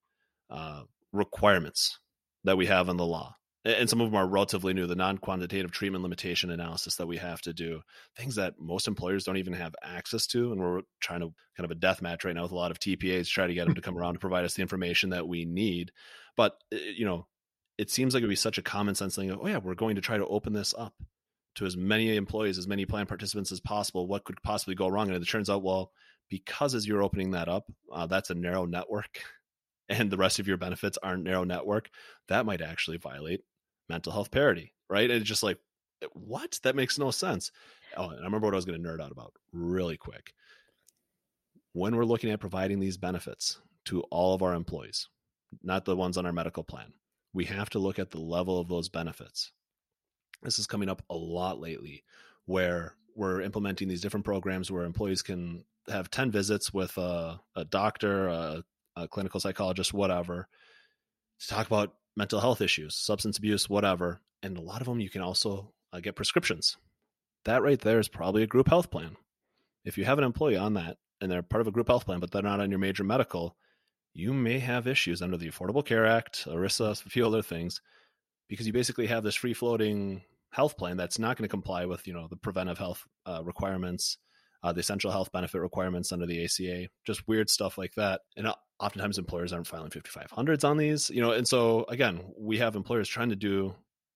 uh 0.50 0.84
requirements 1.14 2.00
that 2.44 2.58
we 2.58 2.66
have 2.66 2.90
in 2.90 2.98
the 2.98 3.06
law 3.06 3.34
A- 3.34 3.36
and 3.66 3.90
some 3.90 4.00
of 4.00 4.08
them 4.08 4.16
are 4.16 4.28
relatively 4.28 4.74
new 4.74 4.88
the 4.88 4.96
non-quantitative 4.96 5.72
treatment 5.72 6.04
limitation 6.04 6.50
analysis 6.50 6.96
that 6.96 7.08
we 7.08 7.18
have 7.18 7.42
to 7.42 7.54
do 7.54 7.82
things 8.16 8.36
that 8.36 8.54
most 8.60 8.88
employers 8.88 9.24
don't 9.24 9.38
even 9.38 9.54
have 9.54 9.76
access 9.84 10.28
to 10.28 10.52
and 10.52 10.62
we're 10.62 10.82
trying 11.00 11.20
to 11.20 11.34
kind 11.56 11.66
of 11.66 11.72
a 11.72 11.76
death 11.76 12.02
match 12.02 12.24
right 12.24 12.36
now 12.36 12.44
with 12.44 12.52
a 12.52 12.56
lot 12.56 12.72
of 12.72 12.80
tpas 12.80 13.26
to 13.26 13.30
try 13.30 13.48
to 13.48 13.54
get 13.54 13.66
them 13.66 13.76
to 13.76 13.82
come 13.82 13.98
around 13.98 14.14
to 14.14 14.20
provide 14.20 14.46
us 14.46 14.54
the 14.54 14.62
information 14.62 15.10
that 15.10 15.28
we 15.28 15.46
need. 15.46 15.92
But 16.36 16.54
uh, 16.74 16.78
you 16.78 17.06
know 17.06 17.28
it 17.78 17.92
seems 17.92 18.14
like 18.14 18.22
it 18.22 18.26
would 18.26 18.32
be 18.32 18.36
such 18.36 18.58
a 18.58 18.64
common 18.64 18.96
sense 18.96 19.16
thing 19.16 19.30
of, 19.30 19.40
oh 19.42 19.48
yeah 19.48 19.58
we're 19.58 19.76
going 19.76 19.96
to 19.96 20.02
try 20.02 20.18
to 20.18 20.26
open 20.26 20.54
this 20.54 20.74
up 20.78 20.94
to 21.56 21.66
as 21.66 21.76
many 21.76 22.16
employees 22.16 22.58
as 22.58 22.68
many 22.68 22.86
plan 22.86 23.06
participants 23.06 23.52
as 23.52 23.60
possible 23.60 24.08
what 24.08 24.24
could 24.24 24.42
possibly 24.44 24.76
go 24.76 24.88
wrong? 24.88 25.10
And 25.10 25.22
it 25.22 25.28
turns 25.28 25.50
out 25.50 25.64
well 25.64 25.92
because 26.30 26.76
as 26.76 26.88
you're 26.88 27.04
opening 27.04 27.32
that 27.32 27.50
up 27.50 27.66
uh, 27.92 28.06
that's 28.06 28.30
a 28.30 28.36
narrow 28.36 28.66
network 28.66 29.24
and 29.90 30.12
the 30.12 30.18
rest 30.18 30.40
of 30.40 30.48
your 30.48 30.58
benefits 30.58 30.98
aren't 31.02 31.24
narrow 31.24 31.44
network 31.44 31.90
that 32.28 32.46
might 32.46 32.62
actually 32.62 32.98
violate 32.98 33.42
mental 33.90 34.12
health 34.12 34.32
parity 34.32 34.74
right? 34.90 35.10
And 35.10 35.20
it's 35.20 35.30
just 35.30 35.44
like 35.44 35.58
eh, 36.02 36.08
what? 36.14 36.60
That 36.64 36.76
makes 36.76 36.98
no 36.98 37.12
sense. 37.12 37.52
Oh 37.96 38.10
and 38.10 38.20
i 38.20 38.24
remember 38.24 38.48
what 38.48 38.54
i 38.54 38.58
was 38.58 38.66
going 38.66 38.82
to 38.82 38.88
nerd 38.88 39.02
out 39.02 39.12
about 39.12 39.34
really 39.54 39.98
quick. 39.98 40.34
When 41.74 41.96
we're 41.96 42.06
looking 42.06 42.32
at 42.32 42.40
providing 42.40 42.80
these 42.80 42.98
benefits 42.98 43.60
to 43.86 44.02
all 44.04 44.34
of 44.34 44.42
our 44.42 44.54
employees 44.54 45.08
not 45.64 45.86
the 45.86 45.96
ones 45.96 46.18
on 46.18 46.26
our 46.26 46.34
medical 46.34 46.64
plan 46.64 46.92
we 47.34 47.46
have 47.46 47.70
to 47.70 47.80
look 47.80 48.00
at 48.00 48.12
the 48.12 48.20
level 48.20 48.60
of 48.60 48.68
those 48.68 48.90
benefits. 48.90 49.52
This 50.44 50.60
is 50.60 50.68
coming 50.68 50.90
up 50.90 51.04
a 51.10 51.16
lot 51.16 51.60
lately 51.60 52.04
where 52.46 52.96
we're 53.16 53.42
implementing 53.42 53.88
these 53.88 54.02
different 54.02 54.26
programs 54.26 54.72
where 54.72 54.84
employees 54.84 55.22
can 55.22 55.64
have 55.88 56.12
10 56.12 56.32
visits 56.32 56.74
with 56.74 56.98
a, 56.98 57.40
a 57.56 57.66
doctor 57.66 58.28
a, 58.28 58.64
a 58.98 59.08
clinical 59.08 59.40
psychologist 59.40 59.94
whatever 59.94 60.48
to 61.40 61.48
talk 61.48 61.68
about 61.68 61.94
mental 62.16 62.40
health 62.40 62.62
issues 62.62 62.96
substance 62.96 63.38
abuse 63.38 63.70
whatever 63.70 64.20
and 64.44 64.58
a 64.58 64.62
lot 64.62 64.82
of 64.82 64.88
them 64.88 65.00
you 65.00 65.10
can 65.10 65.22
also 65.22 65.72
uh, 65.94 66.00
get 66.00 66.16
prescriptions. 66.16 66.78
That 67.46 67.64
right 67.64 67.80
there 67.80 68.00
is 68.00 68.08
probably 68.08 68.44
a 68.44 68.48
group 68.48 68.68
health 68.68 68.92
plan. 68.92 69.16
If 69.86 69.98
you 69.98 70.06
have 70.06 70.18
an 70.18 70.24
employee 70.24 70.58
on 70.58 70.74
that 70.74 70.98
and 71.22 71.32
they're 71.32 71.42
part 71.42 71.62
of 71.62 71.68
a 71.68 71.72
group 71.72 71.88
health 71.88 72.06
plan 72.06 72.20
but 72.20 72.32
they're 72.32 72.42
not 72.42 72.60
on 72.60 72.70
your 72.70 72.80
major 72.80 73.04
medical 73.04 73.56
you 74.14 74.34
may 74.34 74.58
have 74.58 74.88
issues 74.88 75.22
under 75.22 75.38
the 75.38 75.50
affordable 75.50 75.86
care 75.86 76.06
act 76.06 76.46
ERISA 76.48 77.06
a 77.06 77.10
few 77.10 77.26
other 77.26 77.42
things 77.42 77.82
because 78.50 78.66
you 78.66 78.74
basically 78.74 79.08
have 79.08 79.24
this 79.24 79.36
free 79.36 79.54
floating 79.54 80.24
health 80.52 80.78
plan 80.78 80.98
that's 80.98 81.20
not 81.20 81.38
going 81.38 81.44
to 81.44 81.52
comply 81.52 81.86
with 81.86 82.08
you 82.08 82.14
know 82.14 82.28
the 82.28 82.36
preventive 82.36 82.78
health 82.78 83.06
uh, 83.26 83.42
requirements 83.44 84.18
uh, 84.64 84.74
the 84.74 84.80
essential 84.80 85.12
health 85.12 85.32
benefit 85.32 85.62
requirements 85.62 86.12
under 86.12 86.26
the 86.26 86.44
ACA, 86.44 86.88
just 87.06 87.28
weird 87.28 87.50
stuff 87.50 87.78
like 87.78 87.94
that. 87.96 88.22
And 88.36 88.48
uh, 88.48 88.56
oftentimes 88.80 89.18
employers 89.18 89.54
aren't 89.54 89.68
filing 89.68 89.92
5500s 89.92 90.68
on 90.68 90.78
these, 90.78 91.10
you 91.10 91.22
know. 91.22 91.32
And 91.32 91.48
so 91.48 91.86
again, 91.90 92.22
we 92.38 92.58
have 92.58 92.76
employers 92.76 93.10
trying 93.10 93.30
to 93.30 93.36
do 93.36 93.76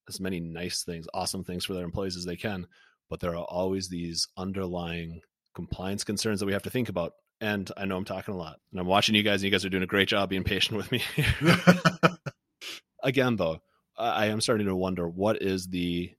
as 0.09 0.19
many 0.19 0.39
nice 0.39 0.83
things, 0.83 1.07
awesome 1.13 1.43
things 1.43 1.65
for 1.65 1.73
their 1.73 1.85
employees 1.85 2.17
as 2.17 2.25
they 2.25 2.35
can, 2.35 2.67
but 3.09 3.19
there 3.19 3.35
are 3.35 3.45
always 3.45 3.89
these 3.89 4.27
underlying 4.37 5.21
compliance 5.53 6.03
concerns 6.03 6.39
that 6.39 6.45
we 6.45 6.53
have 6.53 6.63
to 6.63 6.69
think 6.69 6.89
about. 6.89 7.13
And 7.39 7.71
I 7.75 7.85
know 7.85 7.97
I'm 7.97 8.05
talking 8.05 8.35
a 8.35 8.37
lot, 8.37 8.59
and 8.71 8.79
I'm 8.79 8.85
watching 8.85 9.15
you 9.15 9.23
guys, 9.23 9.41
and 9.41 9.45
you 9.45 9.51
guys 9.51 9.65
are 9.65 9.69
doing 9.69 9.81
a 9.81 9.87
great 9.87 10.07
job 10.07 10.29
being 10.29 10.43
patient 10.43 10.77
with 10.77 10.91
me. 10.91 11.01
again, 13.03 13.35
though, 13.35 13.61
I 13.97 14.27
am 14.27 14.41
starting 14.41 14.67
to 14.67 14.75
wonder 14.75 15.09
what 15.09 15.41
is 15.41 15.67
the 15.67 16.11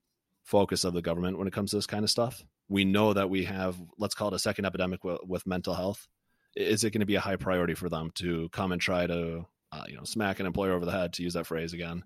focus 0.43 0.83
of 0.83 0.93
the 0.93 1.01
government 1.01 1.37
when 1.37 1.47
it 1.47 1.53
comes 1.53 1.71
to 1.71 1.77
this 1.77 1.87
kind 1.87 2.03
of 2.03 2.09
stuff. 2.09 2.43
We 2.73 2.85
know 2.85 3.13
that 3.13 3.29
we 3.29 3.43
have, 3.43 3.79
let's 3.99 4.15
call 4.15 4.29
it 4.29 4.33
a 4.33 4.39
second 4.39 4.65
epidemic 4.65 5.03
with, 5.03 5.19
with 5.27 5.45
mental 5.45 5.75
health. 5.75 6.07
Is 6.55 6.83
it 6.83 6.89
going 6.89 7.01
to 7.01 7.05
be 7.05 7.13
a 7.13 7.19
high 7.19 7.35
priority 7.35 7.75
for 7.75 7.87
them 7.87 8.09
to 8.15 8.49
come 8.49 8.71
and 8.71 8.81
try 8.81 9.05
to, 9.05 9.45
uh, 9.71 9.83
you 9.87 9.95
know, 9.95 10.05
smack 10.05 10.39
an 10.39 10.47
employer 10.47 10.71
over 10.71 10.83
the 10.83 10.91
head, 10.91 11.13
to 11.13 11.23
use 11.23 11.35
that 11.35 11.45
phrase 11.45 11.73
again, 11.73 12.03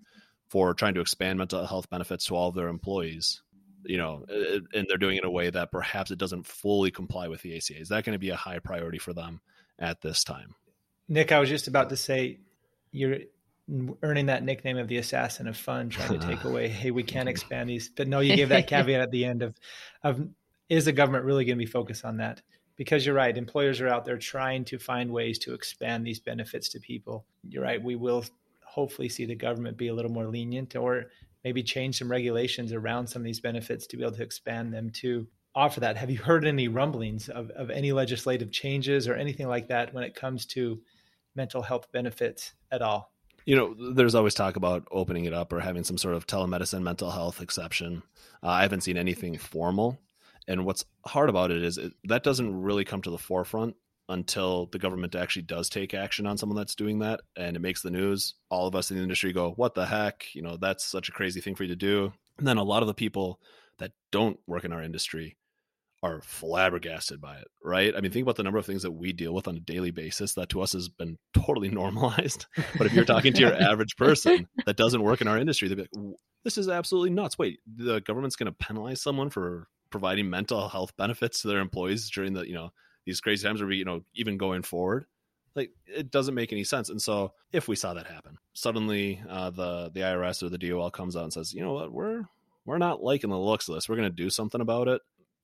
for 0.50 0.74
trying 0.74 0.92
to 0.92 1.00
expand 1.00 1.38
mental 1.38 1.64
health 1.64 1.88
benefits 1.88 2.26
to 2.26 2.36
all 2.36 2.50
of 2.50 2.54
their 2.54 2.68
employees? 2.68 3.42
You 3.82 3.96
know, 3.96 4.26
and 4.28 4.86
they're 4.86 4.98
doing 4.98 5.16
it 5.16 5.22
in 5.22 5.26
a 5.26 5.30
way 5.30 5.48
that 5.48 5.72
perhaps 5.72 6.10
it 6.10 6.18
doesn't 6.18 6.46
fully 6.46 6.90
comply 6.90 7.28
with 7.28 7.40
the 7.40 7.56
ACA. 7.56 7.80
Is 7.80 7.88
that 7.88 8.04
going 8.04 8.14
to 8.14 8.18
be 8.18 8.28
a 8.28 8.36
high 8.36 8.58
priority 8.58 8.98
for 8.98 9.14
them 9.14 9.40
at 9.78 10.02
this 10.02 10.22
time? 10.22 10.54
Nick, 11.08 11.32
I 11.32 11.40
was 11.40 11.48
just 11.48 11.68
about 11.68 11.88
to 11.88 11.96
say 11.96 12.40
you're 12.92 13.20
earning 14.02 14.26
that 14.26 14.42
nickname 14.42 14.78
of 14.78 14.88
the 14.88 14.96
assassin 14.96 15.46
of 15.46 15.56
fun, 15.56 15.88
trying 15.90 16.18
to 16.18 16.26
take 16.26 16.44
away, 16.44 16.68
hey, 16.68 16.90
we 16.90 17.02
can't 17.02 17.28
expand 17.34 17.68
these. 17.68 17.88
But 17.88 18.08
no, 18.08 18.20
you 18.20 18.36
gave 18.36 18.48
that 18.50 18.66
caveat 18.68 19.00
at 19.00 19.10
the 19.10 19.24
end 19.24 19.42
of, 19.42 19.54
of 20.02 20.28
is 20.68 20.84
the 20.84 20.92
government 20.92 21.24
really 21.24 21.44
going 21.44 21.58
to 21.58 21.64
be 21.64 21.70
focused 21.70 22.04
on 22.04 22.18
that? 22.18 22.42
Because 22.76 23.04
you're 23.04 23.14
right, 23.14 23.36
employers 23.36 23.80
are 23.80 23.88
out 23.88 24.04
there 24.04 24.16
trying 24.16 24.64
to 24.66 24.78
find 24.78 25.10
ways 25.10 25.38
to 25.40 25.54
expand 25.54 26.06
these 26.06 26.20
benefits 26.20 26.68
to 26.70 26.80
people. 26.80 27.24
You're 27.48 27.64
right, 27.64 27.82
we 27.82 27.96
will 27.96 28.24
hopefully 28.64 29.08
see 29.08 29.24
the 29.24 29.34
government 29.34 29.76
be 29.76 29.88
a 29.88 29.94
little 29.94 30.12
more 30.12 30.26
lenient 30.28 30.76
or 30.76 31.06
maybe 31.42 31.62
change 31.62 31.98
some 31.98 32.10
regulations 32.10 32.72
around 32.72 33.08
some 33.08 33.22
of 33.22 33.24
these 33.24 33.40
benefits 33.40 33.86
to 33.88 33.96
be 33.96 34.02
able 34.02 34.16
to 34.16 34.22
expand 34.22 34.72
them 34.72 34.90
to 34.90 35.26
offer 35.54 35.80
that. 35.80 35.96
Have 35.96 36.10
you 36.10 36.18
heard 36.18 36.46
any 36.46 36.68
rumblings 36.68 37.28
of, 37.28 37.50
of 37.50 37.70
any 37.70 37.90
legislative 37.90 38.52
changes 38.52 39.08
or 39.08 39.14
anything 39.14 39.48
like 39.48 39.68
that 39.68 39.92
when 39.92 40.04
it 40.04 40.14
comes 40.14 40.46
to 40.46 40.80
mental 41.34 41.62
health 41.62 41.90
benefits 41.90 42.52
at 42.70 42.82
all? 42.82 43.12
you 43.48 43.56
know, 43.56 43.74
there's 43.94 44.14
always 44.14 44.34
talk 44.34 44.56
about 44.56 44.86
opening 44.90 45.24
it 45.24 45.32
up 45.32 45.54
or 45.54 45.60
having 45.60 45.82
some 45.82 45.96
sort 45.96 46.14
of 46.14 46.26
telemedicine 46.26 46.82
mental 46.82 47.10
health 47.10 47.40
exception. 47.40 48.02
Uh, 48.42 48.48
I 48.48 48.60
haven't 48.60 48.82
seen 48.82 48.98
anything 48.98 49.38
formal. 49.38 49.98
And 50.48 50.64
what's 50.64 50.84
hard 51.06 51.28
about 51.28 51.50
it 51.50 51.62
is 51.62 51.78
it, 51.78 51.92
that 52.04 52.24
doesn't 52.24 52.62
really 52.62 52.84
come 52.84 53.02
to 53.02 53.10
the 53.10 53.18
forefront 53.18 53.76
until 54.08 54.66
the 54.72 54.78
government 54.78 55.14
actually 55.14 55.42
does 55.42 55.68
take 55.68 55.92
action 55.92 56.26
on 56.26 56.38
someone 56.38 56.56
that's 56.56 56.74
doing 56.74 57.00
that 57.00 57.20
and 57.36 57.54
it 57.54 57.60
makes 57.60 57.82
the 57.82 57.90
news. 57.90 58.34
All 58.50 58.66
of 58.66 58.74
us 58.74 58.90
in 58.90 58.96
the 58.96 59.02
industry 59.02 59.32
go, 59.32 59.52
What 59.52 59.74
the 59.74 59.86
heck? 59.86 60.24
You 60.34 60.42
know, 60.42 60.56
that's 60.56 60.84
such 60.84 61.10
a 61.10 61.12
crazy 61.12 61.40
thing 61.40 61.54
for 61.54 61.64
you 61.64 61.68
to 61.68 61.76
do. 61.76 62.12
And 62.38 62.46
then 62.46 62.56
a 62.56 62.64
lot 62.64 62.82
of 62.82 62.86
the 62.86 62.94
people 62.94 63.40
that 63.78 63.92
don't 64.10 64.38
work 64.46 64.64
in 64.64 64.72
our 64.72 64.82
industry 64.82 65.36
are 66.02 66.20
flabbergasted 66.22 67.20
by 67.20 67.36
it, 67.36 67.48
right? 67.62 67.94
I 67.94 68.00
mean, 68.00 68.12
think 68.12 68.22
about 68.22 68.36
the 68.36 68.44
number 68.44 68.58
of 68.58 68.66
things 68.66 68.82
that 68.82 68.92
we 68.92 69.12
deal 69.12 69.34
with 69.34 69.48
on 69.48 69.56
a 69.56 69.60
daily 69.60 69.90
basis 69.90 70.34
that 70.34 70.48
to 70.50 70.60
us 70.60 70.72
has 70.72 70.88
been 70.88 71.18
totally 71.34 71.68
normalized. 71.72 72.46
But 72.76 72.86
if 72.86 72.94
you're 72.94 73.04
talking 73.04 73.32
to 73.32 73.40
your 73.40 73.54
average 73.60 73.96
person 73.96 74.48
that 74.64 74.76
doesn't 74.76 75.02
work 75.02 75.20
in 75.20 75.28
our 75.28 75.38
industry, 75.38 75.68
they'd 75.68 75.74
be 75.74 75.82
like, 75.82 76.14
this 76.44 76.56
is 76.56 76.68
absolutely 76.68 77.10
nuts. 77.10 77.36
Wait, 77.36 77.58
the 77.66 78.00
government's 78.00 78.36
going 78.36 78.50
to 78.50 78.56
penalize 78.64 79.02
someone 79.02 79.28
for 79.28 79.66
providing 79.90 80.30
mental 80.30 80.68
health 80.68 80.96
benefits 80.96 81.42
to 81.42 81.48
their 81.48 81.60
employees 81.60 82.10
during 82.10 82.32
the, 82.34 82.46
you 82.46 82.54
know, 82.54 82.70
these 83.06 83.20
crazy 83.20 83.46
times 83.46 83.62
or, 83.62 83.70
you 83.72 83.84
know, 83.84 84.02
even 84.14 84.36
going 84.36 84.62
forward. 84.62 85.06
like 85.54 85.70
it 85.86 86.10
doesn't 86.10 86.34
make 86.34 86.52
any 86.52 86.64
sense. 86.64 86.88
And 86.88 87.00
so 87.00 87.32
if 87.52 87.68
we 87.68 87.76
saw 87.76 87.94
that 87.94 88.06
happen 88.06 88.38
suddenly 88.52 89.22
uh, 89.28 89.50
the 89.50 89.90
the 89.94 90.00
irs 90.00 90.42
or 90.42 90.48
the 90.48 90.58
dol 90.58 90.90
comes 90.90 91.16
out 91.16 91.24
and 91.24 91.32
says 91.32 91.54
you 91.54 91.62
know 91.62 91.74
what? 91.74 91.92
We're 91.92 92.24
we're 92.64 92.78
not 92.78 93.02
liking 93.02 93.30
the 93.30 93.38
looks 93.38 93.68
of 93.68 93.74
this. 93.74 93.88
We're 93.88 93.96
going 93.96 94.10
to 94.10 94.22
do 94.24 94.30
something 94.30 94.60
about 94.60 94.88
it 94.88 95.00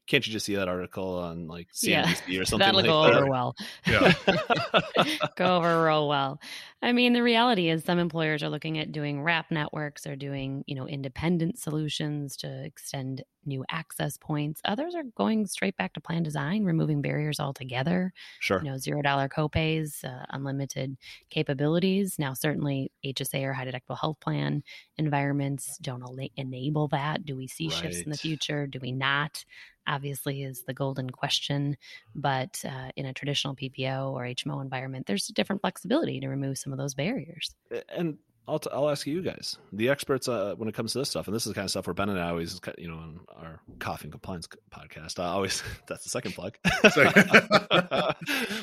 can't 0.06 0.26
you 0.26 0.32
just 0.32 0.44
see 0.44 0.54
that 0.56 0.68
article 0.68 1.18
on 1.18 1.46
like 1.46 1.68
CNBC 1.72 2.20
yeah, 2.26 2.40
or 2.40 2.44
something 2.44 2.58
that'll 2.58 2.80
like 2.80 2.86
go 2.86 3.04
that? 3.04 3.14
over 3.14 3.26
well. 3.26 3.56
Yeah. 3.86 4.12
go 5.36 5.56
over 5.56 5.84
real 5.84 6.08
well. 6.08 6.40
I 6.82 6.92
mean 6.92 7.14
the 7.14 7.22
reality 7.22 7.70
is 7.70 7.84
some 7.84 7.98
employers 7.98 8.42
are 8.42 8.50
looking 8.50 8.78
at 8.78 8.92
doing 8.92 9.22
wrap 9.22 9.50
networks 9.50 10.06
or 10.06 10.16
doing 10.16 10.62
you 10.66 10.74
know 10.74 10.86
independent 10.86 11.58
solutions 11.58 12.36
to 12.38 12.64
extend 12.64 13.22
new 13.46 13.64
access 13.70 14.18
points. 14.18 14.60
Others 14.64 14.94
are 14.94 15.02
going 15.16 15.46
straight 15.46 15.76
back 15.76 15.94
to 15.94 16.00
plan 16.00 16.22
design 16.22 16.64
removing 16.64 17.00
barriers 17.02 17.40
altogether 17.40 18.12
sure. 18.40 18.58
you 18.62 18.70
know 18.70 18.76
zero 18.76 19.00
dollar 19.00 19.28
copays 19.28 20.04
uh, 20.04 20.26
unlimited 20.30 20.98
capabilities. 21.30 22.18
Now 22.18 22.34
certainly 22.34 22.92
hsa 23.04 23.42
or 23.42 23.54
high 23.54 23.66
deductible 23.66 23.98
health 23.98 24.20
plan 24.20 24.62
environments 24.98 25.78
don't 25.78 26.02
al- 26.02 26.18
enable 26.36 26.88
that. 26.88 27.24
Do 27.24 27.36
we 27.36 27.46
see 27.46 27.70
shifts 27.70 28.00
in 28.00 28.10
the 28.10 28.18
future? 28.18 28.66
Do 28.66 28.78
we 28.80 28.92
not 28.92 29.44
obviously 29.86 30.42
is 30.42 30.62
the 30.62 30.74
golden 30.74 31.10
question 31.10 31.76
but 32.14 32.62
uh, 32.64 32.90
in 32.96 33.06
a 33.06 33.12
traditional 33.12 33.54
ppo 33.54 34.12
or 34.12 34.22
hmo 34.22 34.62
environment 34.62 35.06
there's 35.06 35.28
a 35.28 35.32
different 35.32 35.60
flexibility 35.60 36.20
to 36.20 36.28
remove 36.28 36.58
some 36.58 36.72
of 36.72 36.78
those 36.78 36.94
barriers 36.94 37.54
and 37.88 38.18
I'll, 38.46 38.58
t- 38.58 38.70
I'll 38.72 38.90
ask 38.90 39.06
you 39.06 39.22
guys, 39.22 39.56
the 39.72 39.88
experts, 39.88 40.28
uh, 40.28 40.54
when 40.56 40.68
it 40.68 40.74
comes 40.74 40.92
to 40.92 40.98
this 40.98 41.08
stuff, 41.08 41.26
and 41.26 41.34
this 41.34 41.46
is 41.46 41.50
the 41.50 41.54
kind 41.54 41.64
of 41.64 41.70
stuff 41.70 41.86
where 41.86 41.94
Ben 41.94 42.10
and 42.10 42.20
I 42.20 42.28
always, 42.28 42.60
you 42.76 42.88
know, 42.88 42.96
on 42.96 43.20
our 43.36 43.60
coffee 43.78 44.04
and 44.04 44.12
compliance 44.12 44.46
podcast, 44.70 45.18
I 45.18 45.28
always, 45.28 45.62
that's 45.88 46.04
the 46.04 46.10
second 46.10 46.32
plug. 46.32 46.58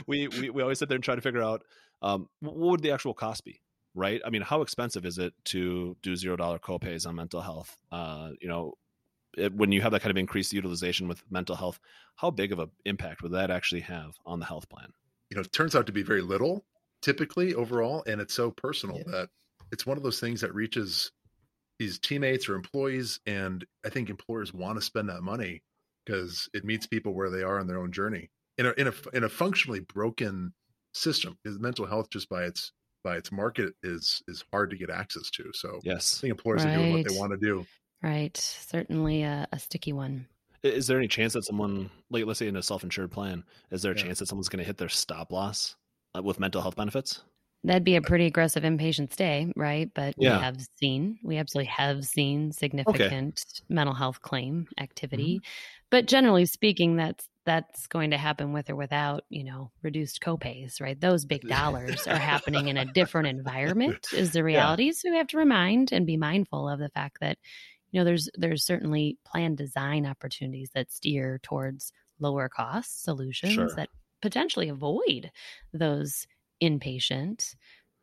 we, 0.07 0.27
we, 0.27 0.49
we 0.51 0.61
always 0.61 0.77
sit 0.77 0.87
there 0.87 0.95
and 0.95 1.03
try 1.03 1.15
to 1.15 1.21
figure 1.21 1.41
out 1.41 1.63
um, 2.03 2.29
what 2.41 2.55
would 2.55 2.81
the 2.83 2.91
actual 2.91 3.15
cost 3.15 3.43
be, 3.43 3.59
right? 3.95 4.21
I 4.23 4.29
mean, 4.29 4.43
how 4.43 4.61
expensive 4.61 5.05
is 5.05 5.17
it 5.17 5.33
to 5.45 5.97
do 6.03 6.15
zero 6.15 6.35
dollar 6.35 6.59
copays 6.59 7.07
on 7.07 7.15
mental 7.15 7.41
health? 7.41 7.75
Uh, 7.91 8.31
you 8.39 8.47
know, 8.47 8.75
it, 9.37 9.53
when 9.53 9.71
you 9.71 9.81
have 9.81 9.91
that 9.91 10.01
kind 10.01 10.11
of 10.11 10.17
increased 10.17 10.53
utilization 10.53 11.07
with 11.07 11.29
mental 11.31 11.55
health, 11.55 11.79
how 12.17 12.31
big 12.31 12.51
of 12.51 12.59
an 12.59 12.71
impact 12.85 13.21
would 13.23 13.31
that 13.33 13.51
actually 13.51 13.81
have 13.81 14.17
on 14.25 14.39
the 14.39 14.45
health 14.45 14.69
plan? 14.69 14.93
you 15.29 15.35
know, 15.35 15.41
it 15.41 15.51
turns 15.51 15.75
out 15.75 15.85
to 15.87 15.93
be 15.93 16.03
very 16.03 16.21
little 16.21 16.65
typically 17.01 17.53
overall, 17.55 18.03
and 18.05 18.21
it's 18.21 18.33
so 18.33 18.51
personal 18.51 18.99
Yeah. 18.99 19.03
that 19.05 19.29
it's 19.71 19.85
one 19.85 19.97
of 19.97 20.03
those 20.03 20.19
things 20.19 20.41
that 20.41 20.53
reaches 20.53 21.11
these 21.79 21.99
teammates 21.99 22.49
or 22.49 22.55
employees, 22.55 23.19
and 23.25 23.65
I 23.85 23.89
think 23.89 24.09
employers 24.09 24.53
want 24.53 24.77
to 24.77 24.81
spend 24.83 25.09
that 25.09 25.23
money 25.23 25.63
because 26.05 26.49
it 26.53 26.65
meets 26.65 26.87
people 26.87 27.13
where 27.15 27.29
they 27.29 27.43
are 27.43 27.59
in 27.59 27.67
their 27.67 27.79
own 27.79 27.91
journey 27.91 28.31
in 28.57 28.67
a 28.67 28.71
in 28.73 28.87
a 28.87 28.93
in 29.13 29.23
a 29.25 29.29
functionally 29.29 29.81
broken 29.81 30.53
system. 30.93 31.39
Because 31.43 31.59
mental 31.59 31.85
health, 31.87 32.09
just 32.11 32.29
by 32.29 32.45
its 32.45 32.73
by 33.03 33.17
its 33.17 33.31
market, 33.31 33.75
is 33.83 34.23
is 34.27 34.45
hard 34.53 34.71
to 34.71 34.77
get 34.77 34.89
access 34.91 35.31
to. 35.31 35.51
So 35.53 35.77
I 35.79 35.81
Yes. 35.81 36.23
think 36.23 36.31
employers 36.31 36.65
are 36.65 36.71
doing 36.71 36.89
what 36.89 37.03
they 37.03 37.11
want 37.11 37.33
to 37.33 37.37
do. 37.39 37.67
Right 38.03 38.35
certainly 38.37 39.23
a, 39.23 39.47
a 39.51 39.59
sticky 39.59 39.93
one 39.93 40.27
Is 40.63 40.87
there 40.87 40.97
any 40.99 41.07
chance 41.07 41.33
that 41.33 41.43
someone, 41.45 41.89
like 42.11 42.25
let's 42.25 42.39
say 42.39 42.47
in 42.47 42.55
a 42.55 42.61
self-insured 42.63 43.11
plan, 43.11 43.43
is 43.71 43.81
there 43.81 43.93
a 43.93 43.95
Yeah. 43.95 44.03
chance 44.03 44.19
that 44.19 44.27
someone's 44.27 44.49
going 44.49 44.59
to 44.63 44.67
hit 44.67 44.77
their 44.77 44.89
stop 44.89 45.31
loss 45.31 45.75
uh, 46.15 46.21
with 46.21 46.39
mental 46.39 46.61
health 46.61 46.75
benefits? 46.75 47.21
That'd 47.63 47.83
be 47.83 47.95
a 47.95 48.01
pretty 48.01 48.25
aggressive 48.25 48.63
inpatient 48.63 49.11
stay, 49.13 49.51
right? 49.55 49.89
But 49.93 50.15
Yeah. 50.17 50.37
we 50.37 50.43
have 50.43 50.57
seen, 50.79 51.17
we 51.23 51.37
absolutely 51.37 51.67
have 51.69 52.05
seen 52.05 52.51
significant 52.51 53.43
mental 53.69 53.93
health 53.95 54.21
claim 54.21 54.67
activity. 54.79 55.37
Mm-hmm. 55.37 55.49
But 55.91 56.07
generally 56.07 56.45
speaking, 56.45 56.95
that's 56.95 57.27
that's 57.43 57.87
going 57.87 58.11
to 58.11 58.19
happen 58.19 58.53
with 58.53 58.69
or 58.69 58.75
without, 58.75 59.23
you 59.29 59.43
know, 59.43 59.71
reduced 59.81 60.21
copays, 60.21 60.79
right? 60.79 60.99
Those 61.01 61.25
big 61.25 61.41
dollars 61.47 62.05
are 62.05 62.15
happening 62.19 62.67
in 62.67 62.77
a 62.77 62.85
different 62.85 63.27
environment 63.39 64.07
is 64.13 64.31
the 64.31 64.43
reality. 64.43 64.91
So 64.91 65.09
we 65.09 65.17
have 65.17 65.25
to 65.29 65.37
remind 65.37 65.91
and 65.91 66.05
be 66.05 66.17
mindful 66.17 66.69
of 66.69 66.77
the 66.79 66.89
fact 66.89 67.17
that, 67.21 67.39
you 67.91 67.99
know, 67.99 68.05
there's 68.05 68.29
there's 68.35 68.65
certainly 68.65 69.17
plan 69.25 69.55
design 69.55 70.05
opportunities 70.05 70.71
that 70.73 70.91
steer 70.91 71.39
towards 71.43 71.91
lower 72.19 72.49
cost 72.49 73.03
solutions 73.03 73.73
Sure. 73.73 73.75
that 73.75 73.89
potentially 74.21 74.69
avoid 74.69 75.31
those 75.73 76.27
inpatient 76.61 77.55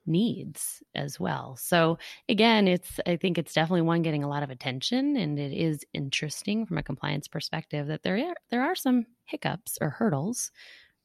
needs 0.07 0.83
as 0.95 1.21
well. 1.21 1.57
So 1.57 1.99
again, 2.29 2.67
it's 2.67 2.99
I 3.07 3.17
think 3.17 3.37
it's 3.39 3.53
definitely 3.53 3.83
one 3.83 4.03
getting 4.03 4.25
a 4.25 4.29
lot 4.29 4.43
of 4.43 4.51
attention 4.51 5.17
and 5.17 5.39
it 5.39 5.53
is 5.53 5.85
interesting 5.93 6.65
from 6.67 6.79
a 6.79 6.83
compliance 6.83 7.29
perspective 7.29 7.89
that 7.89 8.03
there 8.05 8.17
are, 8.19 8.35
there 8.51 8.63
are 8.63 8.75
some 8.75 9.07
hiccups 9.25 9.77
or 9.83 9.91
hurdles 9.91 10.51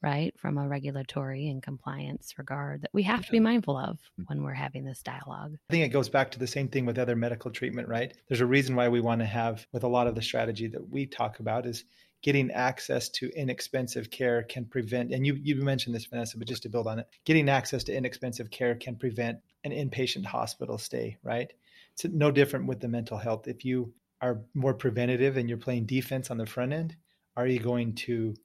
right 0.04 0.38
from 0.38 0.58
a 0.58 0.68
regulatory 0.68 1.48
and 1.48 1.63
compliance 1.63 2.34
regard 2.38 2.82
that 2.82 2.89
we 2.94 3.04
have 3.04 3.26
to 3.26 3.32
be 3.32 3.39
mindful 3.39 3.78
of 3.78 3.96
mm-hmm. 3.96 4.24
when 4.28 4.44
we're 4.44 4.54
having 4.54 4.84
this 4.84 5.02
dialogue. 5.02 5.56
I 5.70 5.74
think 5.74 5.86
it 5.86 5.94
goes 5.94 6.10
back 6.10 6.32
to 6.32 6.39
the 6.39 6.48
same 6.48 6.68
thing 6.68 6.86
with 6.86 7.00
other 7.00 7.16
medical 7.16 7.50
treatment, 7.50 7.88
right? 7.88 8.13
There's 8.28 8.42
a 8.42 8.46
reason 8.46 8.76
why 8.76 8.89
we 8.89 9.02
want 9.02 9.22
to 9.22 9.26
have, 9.26 9.66
with 9.72 9.84
a 9.84 9.88
lot 9.88 10.08
of 10.08 10.16
the 10.16 10.22
strategy 10.22 10.68
that 10.68 10.89
we 10.89 11.06
talk 11.06 11.39
about, 11.39 11.66
is 11.66 11.86
getting 12.22 12.52
access 12.52 13.10
to 13.10 13.30
inexpensive 13.36 14.10
care 14.10 14.44
can 14.44 14.66
prevent, 14.66 15.12
and 15.12 15.26
you, 15.26 15.38
you 15.42 15.56
mentioned 15.56 15.96
this, 15.96 16.06
Vanessa, 16.06 16.38
but 16.38 16.48
just 16.48 16.63
to 16.63 16.70
build 16.70 16.88
on 16.88 17.00
it, 17.00 17.08
getting 17.26 17.50
access 17.50 17.84
to 17.86 17.96
inexpensive 17.96 18.50
care 18.50 18.76
can 18.76 18.96
prevent 18.96 19.39
an 19.63 19.72
inpatient 19.72 20.26
hospital 20.26 20.78
stay, 20.78 21.18
right? 21.24 21.52
It's 21.94 22.06
no 22.06 22.32
different 22.32 22.68
with 22.68 22.80
the 22.80 22.88
mental 22.88 23.18
health. 23.18 23.48
If 23.48 23.66
you 23.66 23.94
are 24.22 24.42
more 24.54 24.74
preventative 24.74 25.38
and 25.38 25.50
you're 25.50 25.58
playing 25.58 25.86
defense 25.86 26.32
on 26.32 26.38
the 26.38 26.46
front 26.46 26.74
end, 26.74 26.96
are 27.36 27.48
you 27.48 27.60
going 27.60 27.94
to 27.96 28.36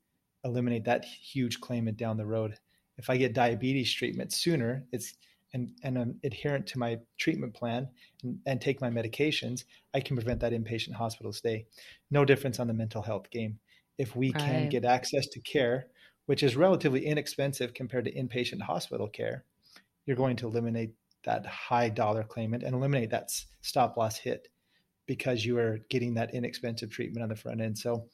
eliminate 0.44 0.84
that 0.84 1.04
huge 1.04 1.60
claimant 1.60 1.96
down 1.96 2.16
the 2.16 2.26
road? 2.26 2.58
If 2.96 3.10
I 3.10 3.16
get 3.16 3.32
diabetes 3.32 3.92
treatment 3.92 4.32
sooner, 4.32 4.84
it's 4.92 5.14
and, 5.54 5.72
and 5.82 5.96
I'm 5.96 6.02
um, 6.02 6.20
adherent 6.24 6.66
to 6.68 6.78
my 6.78 6.98
treatment 7.16 7.54
plan 7.54 7.88
and, 8.22 8.38
and 8.46 8.60
take 8.60 8.80
my 8.80 8.90
medications, 8.90 9.64
I 9.94 10.00
can 10.00 10.16
prevent 10.16 10.40
that 10.40 10.52
inpatient 10.52 10.92
hospital 10.92 11.32
stay. 11.32 11.66
No 12.10 12.24
difference 12.24 12.60
on 12.60 12.66
the 12.66 12.74
mental 12.74 13.02
health 13.02 13.30
game. 13.30 13.58
If 13.96 14.14
we 14.14 14.32
can 14.32 14.62
Right. 14.62 14.70
get 14.70 14.84
access 14.84 15.26
to 15.28 15.40
care, 15.40 15.86
which 16.26 16.42
is 16.42 16.56
relatively 16.56 17.06
inexpensive 17.06 17.72
compared 17.72 18.04
to 18.04 18.12
inpatient 18.12 18.60
hospital 18.60 19.08
care, 19.08 19.44
you're 20.04 20.16
going 20.16 20.36
to 20.36 20.46
eliminate 20.46 20.92
that 21.24 21.46
high 21.46 21.88
dollar 21.88 22.24
claimant 22.24 22.62
and 22.62 22.74
eliminate 22.74 23.10
that 23.10 23.30
stop 23.62 23.96
loss 23.96 24.18
hit 24.18 24.48
because 25.06 25.44
you 25.44 25.58
are 25.58 25.78
getting 25.88 26.14
that 26.14 26.34
inexpensive 26.34 26.90
treatment 26.90 27.22
on 27.22 27.30
the 27.30 27.36
front 27.36 27.60
end. 27.60 27.78
So 27.78 28.08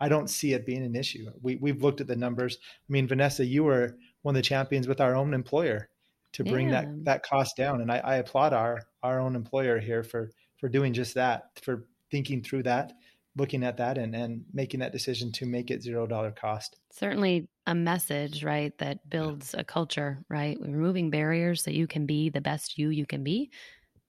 I 0.00 0.08
don't 0.08 0.28
see 0.30 0.54
it 0.54 0.64
being 0.66 0.84
an 0.84 0.96
issue. 0.96 1.30
We, 1.42 1.56
we've 1.56 1.82
looked 1.82 2.00
at 2.00 2.06
the 2.06 2.16
numbers. 2.16 2.58
I 2.62 2.92
mean, 2.92 3.06
Vanessa, 3.06 3.44
you 3.44 3.64
were 3.64 3.96
one 4.22 4.34
of 4.34 4.38
the 4.38 4.42
champions 4.48 4.88
with 4.88 5.00
our 5.00 5.14
own 5.14 5.34
employer 5.34 5.88
to 6.32 6.44
bring 6.44 6.68
Yeah. 6.68 6.82
that 6.82 7.04
that 7.04 7.22
cost 7.22 7.56
down, 7.56 7.80
and 7.80 7.90
I, 7.90 7.98
I 7.98 8.14
applaud 8.16 8.52
our 8.52 8.80
our 9.02 9.20
own 9.20 9.34
employer 9.36 9.78
here 9.78 10.02
for 10.02 10.30
for 10.58 10.68
doing 10.68 10.92
just 10.92 11.14
that, 11.14 11.58
for 11.62 11.86
thinking 12.10 12.42
through 12.42 12.62
that, 12.64 12.92
looking 13.36 13.64
at 13.64 13.76
that, 13.78 13.98
and 13.98 14.14
and 14.14 14.44
making 14.52 14.80
that 14.80 14.92
decision 14.92 15.32
to 15.32 15.46
make 15.46 15.70
it 15.70 15.82
zero 15.82 16.06
dollar 16.06 16.30
cost. 16.30 16.76
Certainly 16.92 17.48
a 17.66 17.74
message, 17.74 18.42
right, 18.44 18.76
that 18.78 19.08
builds 19.10 19.54
a 19.54 19.64
culture, 19.64 20.24
right? 20.28 20.56
Removing 20.60 21.10
barriers 21.10 21.62
so 21.62 21.70
you 21.70 21.86
can 21.86 22.06
be 22.06 22.28
the 22.30 22.40
best 22.40 22.78
you 22.78 22.90
you 22.90 23.06
can 23.06 23.24
be 23.24 23.50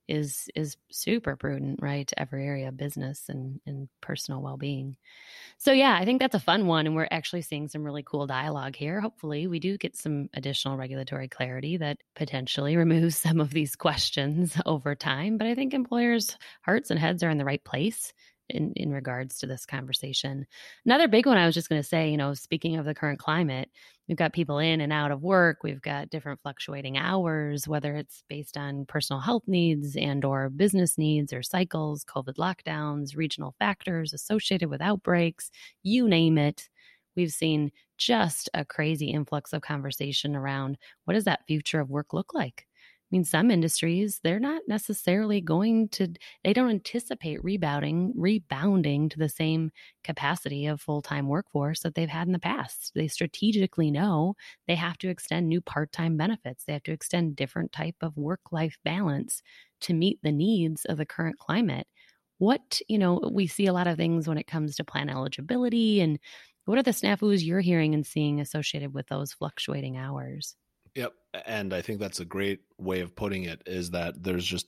is 0.08 0.48
is 0.54 0.76
super 0.90 1.36
prudent, 1.36 1.80
right, 1.82 2.06
to 2.06 2.20
every 2.20 2.46
area 2.46 2.68
of 2.68 2.76
business 2.76 3.24
and, 3.28 3.60
and 3.66 3.88
personal 4.00 4.42
well 4.42 4.56
being. 4.56 4.96
So 5.58 5.72
yeah, 5.72 5.96
I 5.98 6.04
think 6.04 6.20
that's 6.20 6.34
a 6.34 6.40
fun 6.40 6.66
one. 6.66 6.86
And 6.86 6.96
we're 6.96 7.08
actually 7.10 7.42
seeing 7.42 7.68
some 7.68 7.84
really 7.84 8.02
cool 8.02 8.26
dialogue 8.26 8.76
here. 8.76 9.00
Hopefully 9.00 9.46
we 9.46 9.58
do 9.60 9.78
get 9.78 9.96
some 9.96 10.28
additional 10.34 10.76
regulatory 10.76 11.28
clarity 11.28 11.76
that 11.78 11.98
potentially 12.14 12.76
removes 12.82 13.16
some 13.16 13.40
of 13.40 13.50
these 13.50 13.76
questions 13.76 14.56
over 14.66 14.94
time. 14.94 15.38
But 15.38 15.46
I 15.46 15.54
think 15.54 15.74
employers' 15.74 16.36
hearts 16.62 16.90
and 16.90 16.98
heads 16.98 17.22
are 17.22 17.30
in 17.30 17.38
the 17.38 17.44
right 17.44 17.62
place 17.62 18.12
in, 18.52 18.72
in 18.76 18.90
regards 18.92 19.38
to 19.38 19.46
this 19.46 19.66
conversation. 19.66 20.46
Another 20.84 21.08
big 21.08 21.26
one 21.26 21.36
I 21.36 21.46
was 21.46 21.54
just 21.54 21.68
going 21.68 21.82
to 21.82 21.88
say, 21.88 22.10
you 22.10 22.16
know, 22.16 22.34
speaking 22.34 22.76
of 22.76 22.84
the 22.84 22.94
current 22.94 23.18
climate, 23.18 23.70
we've 24.08 24.16
got 24.16 24.32
people 24.32 24.58
in 24.58 24.80
and 24.80 24.92
out 24.92 25.10
of 25.10 25.22
work, 25.22 25.58
we've 25.62 25.82
got 25.82 26.10
different 26.10 26.40
fluctuating 26.42 26.96
hours, 26.96 27.66
whether 27.66 27.96
it's 27.96 28.22
based 28.28 28.56
on 28.56 28.86
personal 28.86 29.20
health 29.20 29.44
needs 29.46 29.96
and 29.96 30.24
or 30.24 30.48
business 30.50 30.96
needs 30.98 31.32
or 31.32 31.42
cycles, 31.42 32.04
COVID 32.04 32.36
lockdowns, 32.36 33.16
regional 33.16 33.54
factors 33.58 34.12
associated 34.12 34.68
with 34.68 34.80
outbreaks, 34.80 35.50
you 35.82 36.08
name 36.08 36.38
it. 36.38 36.68
We've 37.16 37.32
seen 37.32 37.72
just 37.98 38.48
a 38.54 38.64
crazy 38.64 39.10
influx 39.10 39.52
of 39.52 39.62
conversation 39.62 40.34
around 40.34 40.78
what 41.04 41.14
does 41.14 41.24
that 41.24 41.46
future 41.46 41.80
of 41.80 41.90
work 41.90 42.12
look 42.12 42.34
like? 42.34 42.66
I 43.12 43.16
mean, 43.16 43.24
some 43.24 43.50
industries, 43.50 44.20
they're 44.24 44.40
not 44.40 44.62
necessarily 44.66 45.42
going 45.42 45.90
to, 45.90 46.08
they 46.44 46.54
don't 46.54 46.70
anticipate 46.70 47.44
rebounding, 47.44 48.14
rebounding 48.16 49.10
to 49.10 49.18
the 49.18 49.28
same 49.28 49.70
capacity 50.02 50.64
of 50.66 50.80
full-time 50.80 51.28
workforce 51.28 51.80
that 51.80 51.94
they've 51.94 52.08
had 52.08 52.26
in 52.26 52.32
the 52.32 52.38
past. 52.38 52.92
They 52.94 53.08
strategically 53.08 53.90
know 53.90 54.34
they 54.66 54.76
have 54.76 54.96
to 54.98 55.10
extend 55.10 55.46
new 55.48 55.60
part-time 55.60 56.16
benefits. 56.16 56.64
They 56.64 56.72
have 56.72 56.84
to 56.84 56.92
extend 56.92 57.36
different 57.36 57.72
type 57.72 57.96
of 58.00 58.16
work-life 58.16 58.78
balance 58.82 59.42
to 59.82 59.92
meet 59.92 60.18
the 60.22 60.32
needs 60.32 60.86
of 60.86 60.96
the 60.96 61.04
current 61.06 61.38
climate. 61.38 61.86
What, 62.38 62.80
you 62.88 62.98
know, 62.98 63.28
we 63.30 63.46
see 63.46 63.66
a 63.66 63.74
lot 63.74 63.86
of 63.88 63.98
things 63.98 64.26
when 64.26 64.38
it 64.38 64.46
comes 64.46 64.74
to 64.76 64.84
plan 64.84 65.10
eligibility 65.10 66.00
and 66.00 66.18
what 66.64 66.78
are 66.78 66.82
the 66.82 66.92
snafus 66.92 67.44
you're 67.44 67.60
hearing 67.60 67.92
and 67.94 68.06
seeing 68.06 68.40
associated 68.40 68.94
with 68.94 69.08
those 69.08 69.34
fluctuating 69.34 69.98
hours? 69.98 70.56
Yep. 70.94 71.12
And 71.46 71.72
I 71.72 71.80
think 71.80 72.00
that's 72.00 72.20
a 72.20 72.24
great 72.24 72.60
way 72.78 73.00
of 73.00 73.16
putting 73.16 73.44
it 73.44 73.62
is 73.66 73.90
that 73.90 74.22
there's 74.22 74.44
just 74.44 74.66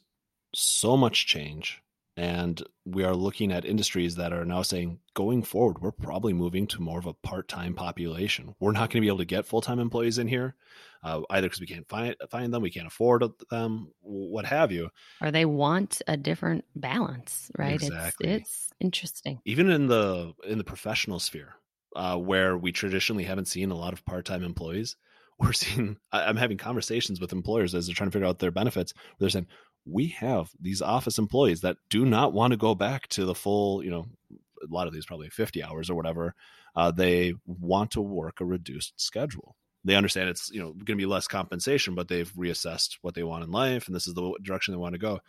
so 0.54 0.96
much 0.96 1.26
change. 1.26 1.82
And 2.16 2.62
we 2.84 3.02
are 3.02 3.14
looking 3.14 3.50
at 3.50 3.64
industries 3.64 4.14
that 4.16 4.32
are 4.32 4.44
now 4.44 4.62
saying 4.62 5.00
going 5.14 5.42
forward, 5.42 5.80
we're 5.80 5.90
probably 5.90 6.32
moving 6.32 6.66
to 6.68 6.80
more 6.80 6.98
of 6.98 7.06
a 7.06 7.12
part 7.12 7.48
time 7.48 7.74
population. 7.74 8.54
We're 8.60 8.70
not 8.70 8.90
going 8.90 9.00
to 9.00 9.00
be 9.00 9.08
able 9.08 9.18
to 9.18 9.24
get 9.24 9.46
full 9.46 9.60
time 9.60 9.80
employees 9.80 10.18
in 10.18 10.28
here, 10.28 10.54
uh, 11.02 11.22
either 11.30 11.48
because 11.48 11.60
we 11.60 11.66
can't 11.66 11.88
find, 11.88 12.14
find 12.30 12.54
them, 12.54 12.62
we 12.62 12.70
can't 12.70 12.86
afford 12.86 13.24
them, 13.50 13.88
what 14.00 14.46
have 14.46 14.70
you. 14.70 14.90
Or 15.20 15.32
they 15.32 15.44
want 15.44 16.02
a 16.06 16.16
different 16.16 16.64
balance, 16.76 17.50
right? 17.58 17.74
Exactly. 17.74 18.28
It's, 18.28 18.42
it's 18.48 18.72
interesting. 18.78 19.40
Even 19.44 19.68
in 19.68 19.88
the 19.88 20.34
in 20.46 20.58
the 20.58 20.64
professional 20.64 21.18
sphere, 21.18 21.54
uh, 21.96 22.16
where 22.16 22.56
we 22.56 22.70
traditionally 22.70 23.24
haven't 23.24 23.48
seen 23.48 23.72
a 23.72 23.76
lot 23.76 23.92
of 23.92 24.04
part 24.04 24.24
time 24.24 24.44
employees, 24.44 24.94
we're 25.38 25.52
seeing 25.52 25.96
i'm 26.12 26.36
having 26.36 26.56
conversations 26.56 27.20
with 27.20 27.32
employers 27.32 27.74
as 27.74 27.86
they're 27.86 27.94
trying 27.94 28.08
to 28.08 28.12
figure 28.12 28.26
out 28.26 28.38
their 28.38 28.50
benefits 28.50 28.92
they're 29.18 29.28
saying 29.28 29.46
we 29.86 30.08
have 30.08 30.50
these 30.60 30.80
office 30.80 31.18
employees 31.18 31.60
that 31.60 31.76
do 31.90 32.06
not 32.06 32.32
want 32.32 32.52
to 32.52 32.56
go 32.56 32.74
back 32.74 33.06
to 33.08 33.24
the 33.24 33.34
full 33.34 33.82
you 33.84 33.90
know 33.90 34.06
a 34.30 34.72
lot 34.72 34.86
of 34.86 34.94
these 34.94 35.06
probably 35.06 35.28
50 35.28 35.62
hours 35.62 35.90
or 35.90 35.94
whatever 35.94 36.34
uh, 36.76 36.90
they 36.90 37.34
want 37.46 37.92
to 37.92 38.00
work 38.00 38.40
a 38.40 38.44
reduced 38.44 39.00
schedule. 39.00 39.56
They 39.84 39.94
understand 39.94 40.30
it's 40.30 40.50
you 40.50 40.60
know 40.60 40.72
going 40.72 40.84
to 40.86 40.96
be 40.96 41.06
less 41.06 41.28
compensation 41.28 41.94
but 41.94 42.08
they've 42.08 42.32
reassessed 42.32 42.96
what 43.02 43.14
they 43.14 43.22
want 43.22 43.44
in 43.44 43.50
life 43.50 43.86
and 43.86 43.94
this 43.94 44.06
is 44.06 44.14
the 44.14 44.34
direction 44.42 44.72
they 44.72 44.78
want 44.78 44.94
to 44.94 44.98
go. 44.98 45.20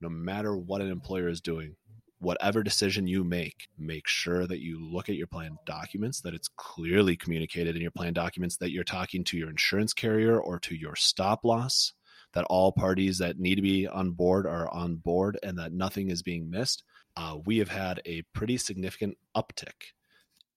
No 0.00 0.08
matter 0.10 0.56
what 0.56 0.82
an 0.82 0.90
employer 0.90 1.28
is 1.28 1.40
doing 1.40 1.76
whatever 2.24 2.62
decision 2.62 3.06
you 3.06 3.22
make, 3.22 3.68
make 3.78 4.08
sure 4.08 4.46
that 4.46 4.60
you 4.60 4.82
look 4.82 5.08
at 5.08 5.14
your 5.14 5.26
plan 5.26 5.58
documents, 5.66 6.22
that 6.22 6.34
it's 6.34 6.48
clearly 6.56 7.16
communicated 7.16 7.76
in 7.76 7.82
your 7.82 7.90
plan 7.90 8.12
documents 8.12 8.56
that 8.56 8.72
you're 8.72 8.82
talking 8.82 9.22
to 9.24 9.36
your 9.36 9.50
insurance 9.50 9.92
carrier 9.92 10.40
or 10.40 10.58
to 10.58 10.74
your 10.74 10.96
stop 10.96 11.44
loss, 11.44 11.92
that 12.32 12.46
all 12.50 12.72
parties 12.72 13.18
that 13.18 13.38
need 13.38 13.56
to 13.56 13.62
be 13.62 13.86
on 13.86 14.10
board 14.10 14.46
are 14.46 14.72
on 14.72 14.96
board 14.96 15.38
and 15.42 15.58
that 15.58 15.72
nothing 15.72 16.10
is 16.10 16.22
being 16.22 16.50
missed. 16.50 16.82
Uh, 17.16 17.36
we 17.44 17.58
have 17.58 17.68
had 17.68 18.00
a 18.06 18.22
pretty 18.32 18.56
significant 18.56 19.16
uptick 19.36 19.92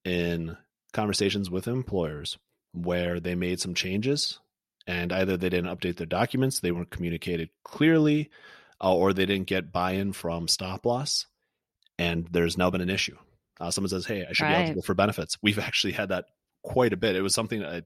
in 0.03 0.57
conversations 0.93 1.51
with 1.51 1.67
employers 1.67 2.37
where 2.71 3.19
they 3.19 3.35
made 3.35 3.59
some 3.59 3.73
changes 3.73 4.39
and 4.87 5.11
either 5.11 5.35
they 5.35 5.49
didn't 5.49 5.75
update 5.75 5.97
their 5.97 6.07
documents, 6.07 6.59
they 6.59 6.71
weren't 6.71 6.89
communicated 6.89 7.49
clearly, 7.63 8.29
uh, 8.81 8.95
or 8.95 9.11
they 9.11 9.25
didn't 9.25 9.47
get 9.47 9.73
buy 9.73 9.91
in 9.91 10.13
from 10.13 10.47
stop 10.47 10.85
loss 10.85 11.25
and 11.97 12.27
there's 12.31 12.57
now 12.57 12.69
been 12.69 12.81
an 12.81 12.89
issue. 12.89 13.17
Uh, 13.59 13.71
someone 13.71 13.89
says, 13.89 14.05
"Hey, 14.05 14.25
I 14.27 14.33
should 14.33 14.43
right. 14.43 14.51
be 14.51 14.57
eligible 14.57 14.83
for 14.83 14.93
benefits." 14.93 15.37
We've 15.41 15.59
actually 15.69 15.93
had 15.93 16.09
that 16.09 16.25
quite 16.63 16.93
a 16.93 16.97
bit. 16.97 17.15
It 17.15 17.21
was 17.21 17.33
something 17.33 17.63
I, 17.63 17.83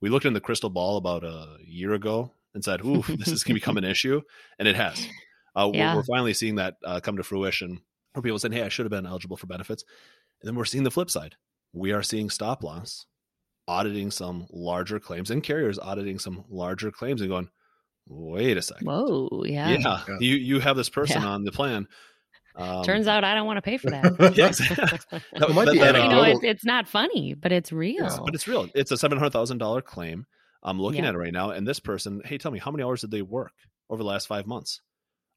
we 0.00 0.08
looked 0.08 0.26
in 0.26 0.32
the 0.32 0.40
crystal 0.40 0.70
ball 0.70 0.96
about 0.96 1.24
a 1.24 1.56
year 1.64 1.92
ago 1.92 2.32
and 2.54 2.64
said, 2.64 2.84
"Ooh, 2.84 3.02
this 3.08 3.28
is 3.28 3.44
going 3.44 3.54
to 3.54 3.60
become 3.60 3.76
an 3.76 3.84
issue," 3.96 4.22
and 4.58 4.68
it 4.68 4.76
has. 4.76 5.06
Uh, 5.54 5.70
yeah. 5.72 5.92
we're, 5.92 6.00
we're, 6.00 6.04
finally 6.04 6.34
seeing 6.34 6.56
that 6.56 6.76
uh, 6.84 7.00
come 7.00 7.16
to 7.16 7.22
fruition. 7.22 7.80
Where 8.12 8.22
people 8.22 8.38
saying, 8.38 8.52
"Hey, 8.52 8.62
I 8.62 8.68
should 8.68 8.84
have 8.84 8.90
been 8.90 9.06
eligible 9.06 9.36
for 9.36 9.46
benefits," 9.46 9.84
and 10.40 10.48
then 10.48 10.54
we're 10.54 10.64
seeing 10.64 10.84
the 10.84 10.90
flip 10.90 11.10
side. 11.10 11.36
We 11.72 11.92
are 11.92 12.02
seeing 12.02 12.30
stop 12.30 12.62
loss 12.62 13.06
auditing 13.68 14.10
some 14.10 14.46
larger 14.50 14.98
claims 14.98 15.30
and 15.30 15.42
carriers 15.42 15.78
auditing 15.78 16.18
some 16.18 16.44
larger 16.50 16.90
claims 16.90 17.20
and 17.20 17.30
going, 17.30 17.48
"Wait 18.06 18.56
a 18.56 18.62
second, 18.62 18.86
whoa, 18.86 19.44
yeah, 19.46 19.68
yeah, 19.70 20.00
yeah. 20.08 20.16
you 20.20 20.36
you 20.36 20.60
have 20.60 20.76
this 20.76 20.90
person 20.90 21.22
yeah. 21.22 21.28
on 21.28 21.44
the 21.44 21.52
plan." 21.52 21.86
Um, 22.54 22.84
Turns 22.84 23.08
out 23.08 23.24
I 23.24 23.34
don't 23.34 23.46
want 23.46 23.56
to 23.56 23.62
pay 23.62 23.78
for 23.78 23.90
that. 23.90 24.34
yes, 24.36 24.58
that, 24.68 25.50
might 25.54 25.70
be 25.70 25.78
you 25.78 25.92
know, 25.92 26.22
it's, 26.22 26.40
it's, 26.42 26.64
not 26.64 26.86
funny, 26.86 27.34
but 27.34 27.50
it's 27.50 27.72
real. 27.72 28.02
Yes, 28.02 28.18
but 28.18 28.34
it's 28.34 28.46
real. 28.46 28.68
It's 28.74 28.90
a 28.90 28.98
seven 28.98 29.18
hundred 29.18 29.30
thousand 29.30 29.58
dollar 29.58 29.80
claim. 29.80 30.26
I'm 30.62 30.80
looking 30.80 31.02
yeah. 31.02 31.10
at 31.10 31.14
it 31.14 31.18
right 31.18 31.32
now, 31.32 31.50
and 31.50 31.66
this 31.66 31.80
person, 31.80 32.20
hey, 32.24 32.38
tell 32.38 32.52
me 32.52 32.58
how 32.58 32.70
many 32.70 32.84
hours 32.84 33.00
did 33.00 33.10
they 33.10 33.22
work 33.22 33.52
over 33.90 34.02
the 34.02 34.08
last 34.08 34.26
five 34.26 34.46
months? 34.46 34.80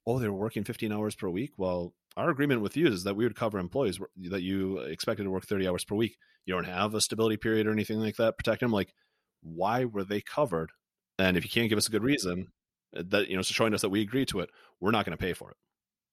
Oh, 0.05 0.19
they 0.19 0.27
were 0.27 0.35
working 0.35 0.63
15 0.63 0.91
hours 0.91 1.15
per 1.15 1.27
week. 1.29 1.53
Well, 1.57 1.95
our 2.15 2.29
agreement 2.29 2.61
with 2.61 2.77
you 2.77 2.87
is 2.87 3.05
that 3.05 3.15
we 3.15 3.23
would 3.23 3.35
cover 3.35 3.57
employees 3.57 3.99
that 4.29 4.43
you 4.43 4.77
expected 4.79 5.23
to 5.23 5.31
work 5.31 5.47
30 5.47 5.67
hours 5.67 5.83
per 5.83 5.95
week. 5.95 6.15
You 6.45 6.53
don't 6.53 6.65
have 6.65 6.93
a 6.93 7.01
stability 7.01 7.37
period 7.37 7.65
or 7.65 7.71
anything 7.71 7.99
like 7.99 8.17
that. 8.17 8.37
Protect 8.37 8.59
them. 8.59 8.71
Like, 8.71 8.93
why 9.41 9.85
were 9.85 10.03
they 10.03 10.21
covered? 10.21 10.69
And 11.17 11.37
if 11.37 11.43
you 11.43 11.49
can't 11.49 11.69
give 11.69 11.79
us 11.79 11.87
a 11.87 11.91
good 11.91 12.03
reason, 12.03 12.49
uh, 12.95 13.01
that 13.07 13.29
you 13.29 13.35
know, 13.35 13.41
so 13.41 13.53
showing 13.53 13.73
us 13.73 13.81
that 13.81 13.89
we 13.89 14.01
agree 14.01 14.25
to 14.27 14.41
it, 14.41 14.51
we're 14.79 14.91
not 14.91 15.05
going 15.05 15.17
to 15.17 15.21
pay 15.21 15.33
for 15.33 15.49
it 15.49 15.57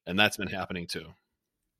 and 0.07 0.19
that's 0.19 0.37
been 0.37 0.49
happening 0.49 0.87
too. 0.87 1.07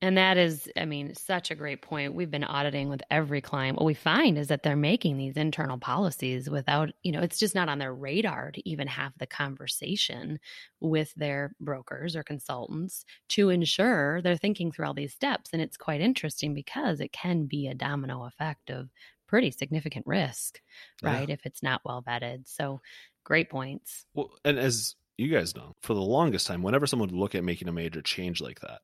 And 0.01 0.17
that 0.17 0.37
is, 0.37 0.69
I 0.75 0.83
mean, 0.83 1.15
such 1.15 1.49
a 1.49 1.55
great 1.55 1.81
point. 1.81 2.13
We've 2.13 2.29
been 2.29 2.43
auditing 2.43 2.89
with 2.89 3.01
every 3.09 3.39
client. 3.39 3.77
What 3.77 3.85
we 3.85 3.93
find 3.93 4.37
is 4.37 4.49
that 4.49 4.61
they're 4.61 4.75
making 4.75 5.15
these 5.15 5.37
internal 5.37 5.77
policies 5.77 6.49
without, 6.49 6.89
you 7.03 7.13
know, 7.13 7.21
it's 7.21 7.39
just 7.39 7.55
not 7.55 7.69
on 7.69 7.79
their 7.79 7.93
radar 7.93 8.51
to 8.51 8.69
even 8.69 8.85
have 8.87 9.13
the 9.17 9.25
conversation 9.25 10.39
with 10.81 11.13
their 11.15 11.55
brokers 11.61 12.17
or 12.17 12.23
consultants 12.23 13.05
to 13.29 13.49
ensure 13.49 14.21
they're 14.21 14.35
thinking 14.35 14.73
through 14.73 14.87
all 14.87 14.93
these 14.93 15.13
steps. 15.13 15.51
And 15.53 15.61
it's 15.61 15.77
quite 15.77 16.01
interesting 16.01 16.53
because 16.53 16.99
it 16.99 17.13
can 17.13 17.45
be 17.45 17.69
a 17.69 17.73
domino 17.73 18.25
effect 18.25 18.69
of 18.71 18.89
pretty 19.25 19.51
significant 19.51 20.05
risk, 20.05 20.59
right? 21.01 21.29
Yeah. 21.29 21.35
If 21.35 21.45
it's 21.45 21.63
not 21.63 21.79
well 21.85 22.03
vetted. 22.05 22.49
So 22.49 22.81
great 23.23 23.49
points. 23.49 24.05
Well, 24.13 24.31
and 24.43 24.59
as 24.59 24.95
you 25.17 25.27
guys 25.27 25.55
know, 25.55 25.75
for 25.81 25.93
the 25.93 26.01
longest 26.01 26.47
time, 26.47 26.63
whenever 26.63 26.87
someone 26.87 27.09
would 27.09 27.17
look 27.17 27.35
at 27.35 27.43
making 27.43 27.67
a 27.67 27.73
major 27.73 28.01
change 28.01 28.41
like 28.41 28.59
that, 28.61 28.81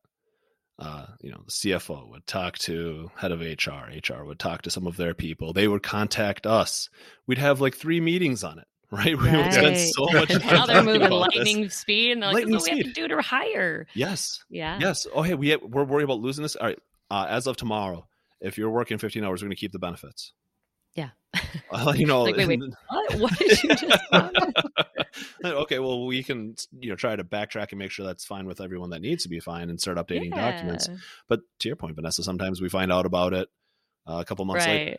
uh, 0.77 1.07
you 1.21 1.29
know, 1.31 1.41
the 1.45 1.51
CFO 1.51 2.09
would 2.09 2.25
talk 2.25 2.57
to 2.59 3.11
head 3.17 3.31
of 3.31 3.41
HR, 3.41 3.89
HR 3.91 4.23
would 4.23 4.39
talk 4.39 4.61
to 4.61 4.71
some 4.71 4.87
of 4.87 4.95
their 4.95 5.13
people. 5.13 5.51
They 5.51 5.67
would 5.67 5.83
contact 5.83 6.45
us. 6.47 6.89
We'd 7.27 7.37
have 7.37 7.59
like 7.59 7.75
three 7.75 7.99
meetings 7.99 8.43
on 8.43 8.59
it, 8.59 8.67
right? 8.91 9.17
We 9.17 9.29
would 9.29 9.53
spend 9.53 9.77
so 9.77 10.05
much 10.13 10.29
time. 10.29 10.41
now 10.47 10.65
they're 10.65 10.83
moving 10.83 11.09
lightning 11.09 11.63
this. 11.63 11.75
speed, 11.75 12.13
and 12.13 12.23
they're 12.23 12.31
like, 12.31 12.47
"What 12.47 12.63
do 12.63 12.71
we 12.71 12.77
have 12.77 12.87
to 12.87 12.93
do 12.93 13.07
to 13.09 13.21
hire?" 13.21 13.87
Yes. 13.93 14.43
Yeah. 14.49 14.79
Yes. 14.79 15.05
Oh, 15.13 15.21
hey, 15.21 15.33
we 15.33 15.49
have, 15.49 15.61
we're 15.61 15.83
worried 15.83 16.05
about 16.05 16.19
losing 16.19 16.43
this. 16.43 16.55
All 16.55 16.67
right. 16.67 16.79
Uh, 17.11 17.25
as 17.27 17.47
of 17.47 17.57
tomorrow, 17.57 18.07
if 18.39 18.57
you're 18.57 18.69
working 18.69 18.99
15 18.99 19.23
hours, 19.23 19.41
we're 19.41 19.47
going 19.47 19.55
to 19.55 19.59
keep 19.59 19.71
the 19.71 19.79
benefits. 19.79 20.33
Yeah. 20.95 21.09
Uh, 21.71 21.93
you 21.95 22.07
know, 22.07 22.23
like, 22.23 22.35
wait, 22.35 22.47
wait, 22.47 22.59
what? 22.89 23.13
what 23.15 23.37
did 23.37 23.63
you 23.63 23.69
just 23.75 24.03
okay, 25.45 25.79
well, 25.79 26.05
we 26.05 26.23
can 26.23 26.55
you 26.79 26.89
know 26.89 26.95
try 26.95 27.15
to 27.15 27.23
backtrack 27.23 27.71
and 27.71 27.79
make 27.79 27.91
sure 27.91 28.05
that's 28.05 28.25
fine 28.25 28.45
with 28.45 28.61
everyone 28.61 28.91
that 28.91 29.01
needs 29.01 29.23
to 29.23 29.29
be 29.29 29.39
fine 29.39 29.69
and 29.69 29.79
start 29.79 29.97
updating 29.97 30.29
yeah. 30.29 30.51
documents. 30.51 30.89
But 31.27 31.41
to 31.59 31.69
your 31.69 31.75
point, 31.75 31.95
Vanessa, 31.95 32.23
sometimes 32.23 32.61
we 32.61 32.69
find 32.69 32.91
out 32.91 33.05
about 33.05 33.33
it 33.33 33.49
uh, 34.07 34.17
a 34.19 34.25
couple 34.25 34.45
months 34.45 34.65
right. 34.65 34.87
later 34.87 34.97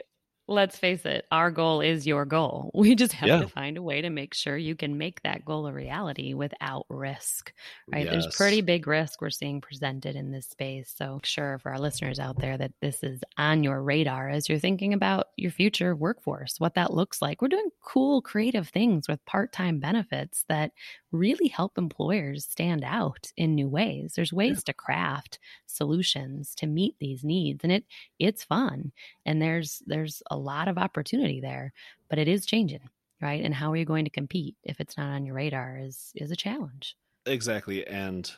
let's 0.51 0.77
face 0.77 1.07
it, 1.07 1.25
our 1.31 1.51
goal 1.51 1.81
is 1.81 2.07
your 2.07 2.25
goal. 2.25 2.71
We 2.81 2.95
just 2.95 3.13
have 3.13 3.29
yeah. 3.29 3.41
to 3.41 3.49
find 3.49 3.77
a 3.77 3.83
way 3.83 4.01
to 4.01 4.11
make 4.11 4.33
sure 4.33 4.57
you 4.57 4.75
can 4.75 4.97
make 4.97 5.23
that 5.23 5.45
goal 5.45 5.67
a 5.67 5.73
reality 5.73 6.33
without 6.33 6.87
risk, 6.89 7.53
right? 7.93 8.07
Yes. 8.07 8.13
There's 8.13 8.37
pretty 8.37 8.63
big 8.63 8.87
risk 8.87 9.21
we're 9.21 9.31
seeing 9.31 9.61
presented 9.61 10.17
in 10.17 10.33
this 10.33 10.47
space. 10.47 10.93
So, 10.97 11.21
sure, 11.23 11.59
for 11.59 11.71
our 11.71 11.79
listeners 11.79 12.19
out 12.19 12.39
there, 12.41 12.57
that 12.57 12.73
this 12.81 13.03
is 13.03 13.21
on 13.37 13.63
your 13.63 13.83
radar 13.83 14.31
as 14.31 14.49
you're 14.49 14.59
thinking 14.59 14.95
about 14.95 15.27
your 15.37 15.51
future 15.53 15.95
workforce, 15.95 16.59
what 16.59 16.75
that 16.75 16.93
looks 16.95 17.21
like. 17.21 17.43
We're 17.43 17.49
doing 17.49 17.69
cool, 17.85 18.23
creative 18.23 18.69
things 18.69 19.09
with 19.09 19.25
part 19.27 19.53
time 19.53 19.79
benefits 19.79 20.45
that 20.49 20.73
really 21.13 21.49
help 21.49 21.77
employers 21.79 22.45
stand 22.45 22.85
out 22.85 23.33
in 23.37 23.55
new 23.55 23.69
ways. 23.69 24.13
There's 24.15 24.33
ways 24.33 24.59
yeah. 24.59 24.67
to 24.67 24.73
craft 24.73 25.39
solutions 25.67 26.55
to 26.57 26.67
meet 26.67 26.97
these 26.99 27.25
needs 27.25 27.65
and 27.65 27.73
it 27.73 27.85
it's 28.19 28.45
fun 28.45 28.93
and 29.25 29.41
there's 29.41 29.83
there's 29.87 30.23
a 30.31 30.37
lot 30.37 30.69
of 30.69 30.79
opportunity 30.79 31.41
there, 31.41 31.73
but 32.09 32.19
it 32.19 32.29
is 32.29 32.47
changing, 32.47 32.89
right? 33.21 33.45
And 33.45 33.55
how 33.55 33.73
are 33.73 33.77
you 33.77 33.85
going 33.85 34.05
to 34.05 34.11
compete 34.11 34.57
if 34.65 34.81
it's 34.81 34.97
not 34.97 35.15
on 35.15 35.25
your 35.25 35.35
radar 35.35 35.79
is 35.79 36.13
is 36.15 36.31
a 36.31 36.37
challenge. 36.37 36.97
Exactly. 37.27 37.87
And 37.87 38.31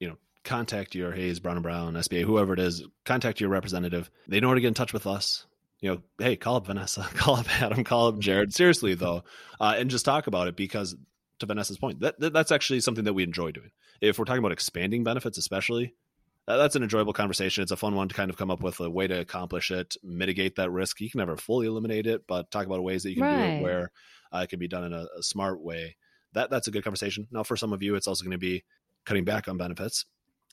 you 0.00 0.08
know, 0.08 0.18
contact 0.44 0.94
your 0.94 1.12
Hays, 1.12 1.40
Brown 1.40 1.56
and 1.56 1.62
Brown, 1.62 1.94
SBA, 1.94 2.24
whoever 2.24 2.52
it 2.52 2.60
is, 2.60 2.84
contact 3.04 3.40
your 3.40 3.50
representative. 3.50 4.10
They 4.26 4.40
know 4.40 4.48
how 4.48 4.54
to 4.54 4.60
get 4.60 4.68
in 4.68 4.74
touch 4.74 4.92
with 4.92 5.06
us 5.06 5.46
you 5.80 5.90
know, 5.90 6.02
hey, 6.18 6.36
call 6.36 6.56
up 6.56 6.66
Vanessa, 6.66 7.02
call 7.14 7.36
up 7.36 7.62
Adam, 7.62 7.84
call 7.84 8.08
up 8.08 8.18
Jared. 8.18 8.52
Seriously 8.52 8.94
though, 8.94 9.24
uh, 9.60 9.74
and 9.76 9.90
just 9.90 10.04
talk 10.04 10.26
about 10.26 10.48
it 10.48 10.56
because 10.56 10.96
to 11.38 11.46
Vanessa's 11.46 11.78
point, 11.78 12.00
that, 12.00 12.18
that, 12.20 12.32
that's 12.32 12.52
actually 12.52 12.80
something 12.80 13.04
that 13.04 13.14
we 13.14 13.22
enjoy 13.22 13.52
doing. 13.52 13.70
If 14.00 14.18
we're 14.18 14.24
talking 14.24 14.40
about 14.40 14.52
expanding 14.52 15.04
benefits, 15.04 15.38
especially, 15.38 15.94
that's 16.46 16.76
an 16.76 16.82
enjoyable 16.82 17.12
conversation. 17.12 17.62
It's 17.62 17.72
a 17.72 17.76
fun 17.76 17.94
one 17.94 18.08
to 18.08 18.14
kind 18.14 18.30
of 18.30 18.36
come 18.36 18.50
up 18.50 18.62
with 18.62 18.80
a 18.80 18.88
way 18.88 19.06
to 19.06 19.20
accomplish 19.20 19.70
it, 19.70 19.96
mitigate 20.02 20.56
that 20.56 20.70
risk. 20.70 21.00
You 21.00 21.10
can 21.10 21.18
never 21.18 21.36
fully 21.36 21.66
eliminate 21.66 22.06
it, 22.06 22.26
but 22.26 22.50
talk 22.50 22.64
about 22.64 22.82
ways 22.82 23.02
that 23.02 23.10
you 23.10 23.16
can 23.16 23.24
right. 23.24 23.50
do 23.50 23.56
it 23.56 23.62
where 23.62 23.90
uh, 24.32 24.38
it 24.38 24.48
can 24.48 24.58
be 24.58 24.68
done 24.68 24.84
in 24.84 24.92
a, 24.94 25.06
a 25.18 25.22
smart 25.22 25.60
way. 25.60 25.96
That 26.32 26.50
that's 26.50 26.66
a 26.66 26.70
good 26.70 26.84
conversation. 26.84 27.28
Now, 27.30 27.42
for 27.42 27.56
some 27.56 27.72
of 27.72 27.82
you, 27.82 27.94
it's 27.94 28.06
also 28.06 28.24
going 28.24 28.32
to 28.32 28.38
be 28.38 28.64
cutting 29.04 29.24
back 29.24 29.48
on 29.48 29.58
benefits 29.58 30.06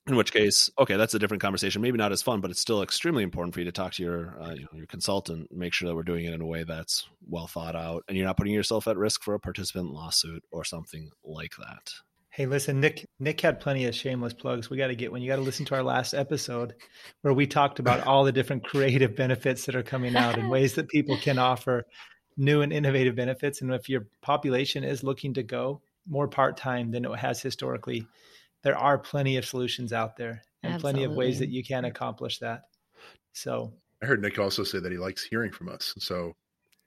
in 0.07 0.15
which 0.15 0.31
case 0.31 0.69
okay 0.77 0.97
that's 0.97 1.13
a 1.13 1.19
different 1.19 1.41
conversation. 1.41 1.81
Maybe 1.81 1.97
not 1.97 2.11
as 2.11 2.21
fun 2.21 2.41
but 2.41 2.51
it's 2.51 2.59
still 2.59 2.81
extremely 2.81 3.23
important 3.23 3.53
for 3.53 3.61
you 3.61 3.65
to 3.65 3.71
talk 3.71 3.93
to 3.93 4.03
your 4.03 4.41
uh, 4.41 4.53
you 4.53 4.61
know, 4.61 4.77
your 4.77 4.87
consultant 4.87 5.51
make 5.51 5.73
sure 5.73 5.87
that 5.87 5.95
we're 5.95 6.03
doing 6.03 6.25
it 6.25 6.33
in 6.33 6.41
a 6.41 6.45
way 6.45 6.63
that's 6.63 7.07
well 7.27 7.47
thought 7.47 7.75
out 7.75 8.03
and 8.07 8.17
you're 8.17 8.25
not 8.25 8.37
putting 8.37 8.53
yourself 8.53 8.87
at 8.87 8.97
risk 8.97 9.23
for 9.23 9.33
a 9.33 9.39
participant 9.39 9.91
lawsuit 9.91 10.43
or 10.51 10.63
something 10.63 11.09
like 11.23 11.55
that. 11.57 11.91
Hey 12.29 12.45
listen 12.45 12.79
nick 12.79 13.07
nick 13.19 13.41
had 13.41 13.59
plenty 13.59 13.85
of 13.85 13.95
shameless 13.95 14.33
plugs. 14.33 14.69
We 14.69 14.77
got 14.77 14.87
to 14.87 14.95
get 14.95 15.11
when 15.11 15.21
you 15.21 15.29
got 15.29 15.37
to 15.37 15.41
listen 15.41 15.65
to 15.65 15.75
our 15.75 15.83
last 15.83 16.13
episode 16.13 16.73
where 17.21 17.33
we 17.33 17.47
talked 17.47 17.79
about 17.79 18.05
all 18.05 18.23
the 18.23 18.31
different 18.31 18.63
creative 18.67 19.15
benefits 19.15 19.65
that 19.65 19.75
are 19.75 19.83
coming 19.83 20.15
out 20.15 20.37
and 20.37 20.49
ways 20.49 20.75
that 20.75 20.89
people 20.89 21.17
can 21.17 21.39
offer 21.39 21.85
new 22.37 22.61
and 22.61 22.73
innovative 22.73 23.15
benefits. 23.15 23.61
And 23.61 23.73
if 23.73 23.89
your 23.89 24.07
population 24.21 24.83
is 24.83 25.03
looking 25.03 25.33
to 25.35 25.43
go 25.43 25.81
more 26.07 26.27
part 26.27 26.57
time 26.57 26.91
than 26.91 27.05
it 27.05 27.15
has 27.17 27.41
historically, 27.41 28.07
there 28.65 28.77
are 28.77 28.97
plenty 28.97 29.37
of 29.37 29.45
solutions 29.45 29.93
out 29.93 30.17
there 30.17 30.41
and 30.63 30.73
Absolutely. 30.73 30.99
plenty 30.99 31.03
of 31.05 31.15
ways 31.15 31.39
that 31.39 31.49
you 31.49 31.63
can 31.63 31.85
accomplish 31.85 32.39
that. 32.39 32.63
So 33.31 33.71
I 34.01 34.07
heard 34.07 34.21
Nick 34.21 34.39
also 34.39 34.63
say 34.63 34.79
that 34.79 34.91
he 34.91 34.97
likes 34.97 35.23
hearing 35.23 35.51
from 35.51 35.69
us. 35.69 35.93
So, 35.99 36.33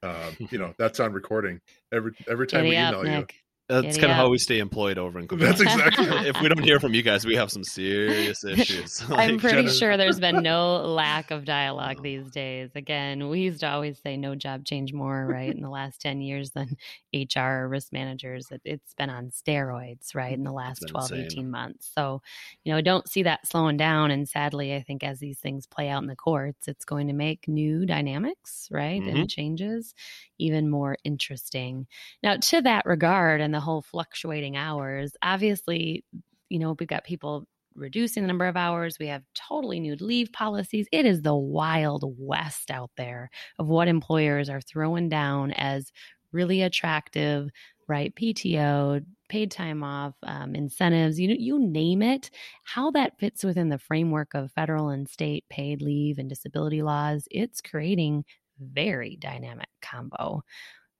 um, 0.02 0.36
you 0.50 0.58
know, 0.58 0.74
that's 0.76 0.98
on 0.98 1.12
recording 1.12 1.60
every 1.92 2.12
every 2.28 2.48
time 2.48 2.64
Giddy 2.64 2.76
we 2.76 2.82
email 2.82 2.98
up, 2.98 3.04
you. 3.04 3.10
Nick. 3.10 3.34
That's 3.68 3.98
kind 3.98 4.10
of 4.10 4.16
how 4.16 4.30
we 4.30 4.38
stay 4.38 4.60
employed 4.60 4.96
over 4.96 5.18
in 5.18 5.28
Quebec. 5.28 5.46
That's 5.46 5.60
exactly. 5.60 6.06
if 6.28 6.40
we 6.40 6.48
don't 6.48 6.64
hear 6.64 6.80
from 6.80 6.94
you 6.94 7.02
guys, 7.02 7.26
we 7.26 7.36
have 7.36 7.50
some 7.50 7.62
serious 7.62 8.42
issues. 8.42 9.06
like, 9.10 9.28
I'm 9.28 9.38
pretty 9.38 9.68
sure 9.68 9.98
there's 9.98 10.18
been 10.18 10.42
no 10.42 10.76
lack 10.76 11.30
of 11.30 11.44
dialogue 11.44 12.02
these 12.02 12.30
days. 12.30 12.70
Again, 12.74 13.28
we 13.28 13.40
used 13.40 13.60
to 13.60 13.68
always 13.68 13.98
say 13.98 14.16
no 14.16 14.34
job 14.34 14.64
change 14.64 14.94
more, 14.94 15.26
right? 15.26 15.54
In 15.54 15.60
the 15.60 15.68
last 15.68 16.00
10 16.00 16.22
years 16.22 16.52
than 16.52 16.78
HR 17.12 17.66
risk 17.66 17.92
managers. 17.92 18.46
It, 18.50 18.62
has 18.66 18.80
been 18.96 19.10
on 19.10 19.30
steroids, 19.30 20.14
right? 20.14 20.32
In 20.32 20.44
the 20.44 20.52
last 20.52 20.84
12, 20.88 21.12
insane. 21.12 21.26
18 21.26 21.50
months. 21.50 21.90
So, 21.94 22.22
you 22.64 22.72
know, 22.72 22.80
don't 22.80 23.06
see 23.06 23.24
that 23.24 23.46
slowing 23.46 23.76
down. 23.76 24.10
And 24.10 24.26
sadly, 24.26 24.74
I 24.74 24.80
think 24.80 25.04
as 25.04 25.18
these 25.18 25.40
things 25.40 25.66
play 25.66 25.90
out 25.90 26.02
in 26.02 26.08
the 26.08 26.16
courts, 26.16 26.68
it's 26.68 26.86
going 26.86 27.08
to 27.08 27.12
make 27.12 27.46
new 27.46 27.84
dynamics, 27.84 28.68
right? 28.70 29.02
Mm-hmm. 29.02 29.16
And 29.16 29.30
changes 29.30 29.94
even 30.38 30.70
more 30.70 30.96
interesting. 31.04 31.86
Now, 32.22 32.36
to 32.36 32.62
that 32.62 32.86
regard 32.86 33.40
and 33.40 33.52
the 33.52 33.57
whole 33.60 33.82
fluctuating 33.82 34.56
hours, 34.56 35.12
obviously, 35.22 36.04
you 36.48 36.58
know, 36.58 36.76
we've 36.78 36.88
got 36.88 37.04
people 37.04 37.46
reducing 37.74 38.22
the 38.22 38.26
number 38.26 38.46
of 38.46 38.56
hours. 38.56 38.98
We 38.98 39.06
have 39.08 39.22
totally 39.34 39.78
new 39.80 39.94
leave 39.96 40.32
policies. 40.32 40.88
It 40.92 41.06
is 41.06 41.22
the 41.22 41.34
wild 41.36 42.04
west 42.18 42.70
out 42.70 42.90
there 42.96 43.30
of 43.58 43.68
what 43.68 43.88
employers 43.88 44.48
are 44.48 44.60
throwing 44.60 45.08
down 45.08 45.52
as 45.52 45.92
really 46.32 46.62
attractive, 46.62 47.48
right? 47.88 48.14
PTO, 48.14 49.00
paid 49.28 49.50
time 49.50 49.82
off, 49.82 50.14
um, 50.22 50.54
incentives, 50.54 51.18
you 51.20 51.34
you 51.38 51.58
name 51.58 52.02
it. 52.02 52.30
How 52.64 52.90
that 52.92 53.18
fits 53.18 53.44
within 53.44 53.68
the 53.68 53.78
framework 53.78 54.34
of 54.34 54.52
federal 54.52 54.88
and 54.88 55.08
state 55.08 55.44
paid 55.50 55.82
leave 55.82 56.18
and 56.18 56.28
disability 56.28 56.82
laws, 56.82 57.26
it's 57.30 57.60
creating 57.60 58.24
very 58.60 59.16
dynamic 59.16 59.68
combo. 59.82 60.42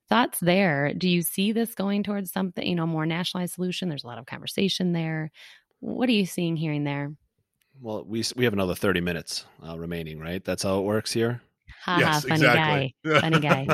Thoughts 0.09 0.38
there? 0.40 0.94
Do 0.94 1.09
you 1.09 1.23
see 1.23 1.53
this 1.53 1.75
going 1.75 2.03
towards 2.03 2.33
something, 2.33 2.66
you 2.66 2.75
know, 2.75 2.87
more 2.87 3.07
nationalized 3.07 3.55
solution? 3.55 3.88
There's 3.88 4.05
a 4.05 4.07
lot 4.07 4.18
of 4.18 4.27
conversation 4.27 4.92
there. 4.92 5.31
What 5.81 6.09
are 6.09 6.12
you 6.12 6.27
seeing, 6.27 6.57
hearing 6.57 6.85
there? 6.85 7.12
Well, 7.81 8.05
we 8.05 8.25
we 8.35 8.44
have 8.44 8.53
another 8.53 8.75
30 8.75 9.01
minutes 9.01 9.44
uh, 9.66 9.79
remaining, 9.79 10.18
right? 10.18 10.44
That's 10.44 10.62
how 10.62 10.79
it 10.79 10.83
works 10.83 11.12
here. 11.12 11.42
Ha 11.85 11.99
yes, 12.01 12.25
funny 12.25 12.44
exactly. 12.44 12.97
guy. 13.05 13.21
Funny 13.21 13.40
guy. 13.40 13.64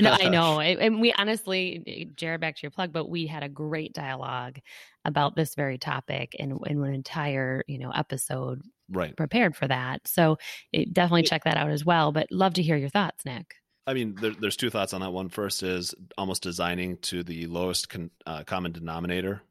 no, 0.00 0.12
I 0.12 0.28
know. 0.28 0.60
And 0.80 1.00
we 1.00 1.12
honestly, 1.12 2.08
Jared, 2.14 2.40
back 2.40 2.56
to 2.56 2.62
your 2.62 2.70
plug, 2.70 2.92
but 2.92 3.08
we 3.08 3.26
had 3.26 3.42
a 3.42 3.48
great 3.48 3.92
dialogue 3.92 4.58
about 5.04 5.36
this 5.36 5.54
very 5.54 5.78
topic 5.78 6.36
and 6.38 6.58
in 6.66 6.82
an 6.82 6.94
entire, 6.94 7.64
you 7.66 7.78
know, 7.78 7.90
episode 7.90 8.62
right 8.88 9.16
prepared 9.16 9.56
for 9.56 9.68
that. 9.68 10.06
So 10.06 10.38
it, 10.72 10.92
definitely 10.92 11.24
check 11.24 11.44
that 11.44 11.56
out 11.56 11.70
as 11.70 11.84
well. 11.84 12.12
But 12.12 12.28
love 12.30 12.54
to 12.54 12.62
hear 12.62 12.76
your 12.76 12.88
thoughts, 12.88 13.24
Nick. 13.24 13.54
I 13.86 13.94
mean, 13.94 14.14
there, 14.20 14.32
there's 14.32 14.56
two 14.56 14.70
thoughts 14.70 14.92
on 14.92 15.00
that. 15.00 15.12
One 15.12 15.28
first 15.28 15.62
is 15.62 15.94
almost 16.16 16.42
designing 16.42 16.98
to 16.98 17.22
the 17.22 17.46
lowest 17.46 17.88
con, 17.88 18.10
uh, 18.26 18.44
common 18.44 18.72
denominator. 18.72 19.42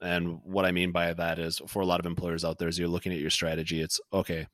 And 0.00 0.40
what 0.44 0.64
I 0.64 0.72
mean 0.72 0.90
by 0.90 1.12
that 1.12 1.38
is 1.38 1.60
for 1.68 1.80
a 1.80 1.86
lot 1.86 2.00
of 2.00 2.06
employers 2.06 2.44
out 2.44 2.58
there, 2.58 2.68
as 2.68 2.78
you're 2.78 2.88
looking 2.88 3.12
at 3.12 3.20
your 3.20 3.30
strategy, 3.30 3.80
it's 3.80 4.00
okay, 4.12 4.48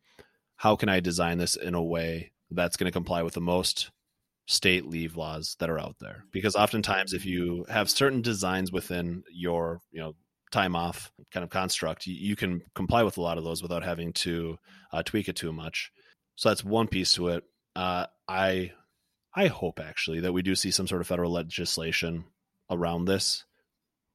how 0.57 0.77
can 0.77 0.89
I 0.89 1.01
design 1.01 1.39
this 1.39 1.57
in 1.57 1.75
a 1.75 1.83
way 1.83 2.33
that's 2.51 2.77
going 2.77 2.87
to 2.87 2.93
comply 2.93 3.23
with 3.23 3.35
the 3.35 3.41
most 3.41 3.91
state 4.47 4.87
leave 4.87 5.17
laws 5.17 5.57
that 5.59 5.71
are 5.71 5.79
out 5.79 5.97
there? 6.01 6.25
Because 6.33 6.55
oftentimes, 6.55 7.15
if 7.15 7.25
you 7.25 7.65
have 7.71 7.89
certain 7.89 8.21
designs 8.21 8.71
within 8.71 9.23
your, 9.33 9.81
you 9.91 10.01
know, 10.01 10.15
time 10.51 10.75
off 10.77 11.13
kind 11.33 11.45
of 11.45 11.51
construct, 11.51 12.07
you, 12.07 12.15
you 12.15 12.37
can 12.37 12.63
comply 12.75 13.03
with 13.03 13.17
a 13.17 13.23
lot 13.23 13.39
of 13.39 13.45
those 13.45 13.63
without 13.63 13.85
having 13.85 14.13
to 14.15 14.59
uh, 14.93 15.03
tweak 15.03 15.29
it 15.29 15.37
too 15.37 15.53
much. 15.53 15.93
So 16.37 16.49
that's 16.51 16.65
one 16.65 16.89
piece 16.89 17.15
to 17.15 17.29
it. 17.29 17.45
Uh, 17.75 18.07
I 18.27 18.73
I 19.35 19.47
hope 19.47 19.81
actually 19.81 20.21
that 20.21 20.33
we 20.33 20.43
do 20.43 20.55
see 20.55 20.71
some 20.71 20.87
sort 20.87 21.01
of 21.01 21.07
federal 21.07 21.33
legislation 21.33 22.25
around 22.71 23.05
this. 23.05 23.45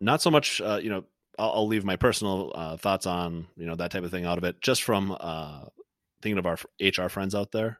Not 0.01 0.21
so 0.21 0.31
much, 0.31 0.59
uh, 0.59 0.79
you 0.81 0.89
know, 0.89 1.03
I'll, 1.37 1.51
I'll, 1.51 1.67
leave 1.67 1.85
my 1.85 1.95
personal 1.95 2.51
uh, 2.53 2.77
thoughts 2.77 3.05
on 3.05 3.47
you 3.55 3.65
know 3.65 3.75
that 3.75 3.91
type 3.91 4.03
of 4.03 4.11
thing 4.11 4.25
out 4.25 4.37
of 4.37 4.43
it, 4.43 4.61
just 4.61 4.83
from 4.83 5.15
uh, 5.19 5.65
thinking 6.21 6.37
of 6.37 6.45
our 6.45 6.57
HR 6.79 7.09
friends 7.09 7.33
out 7.33 7.51
there 7.51 7.79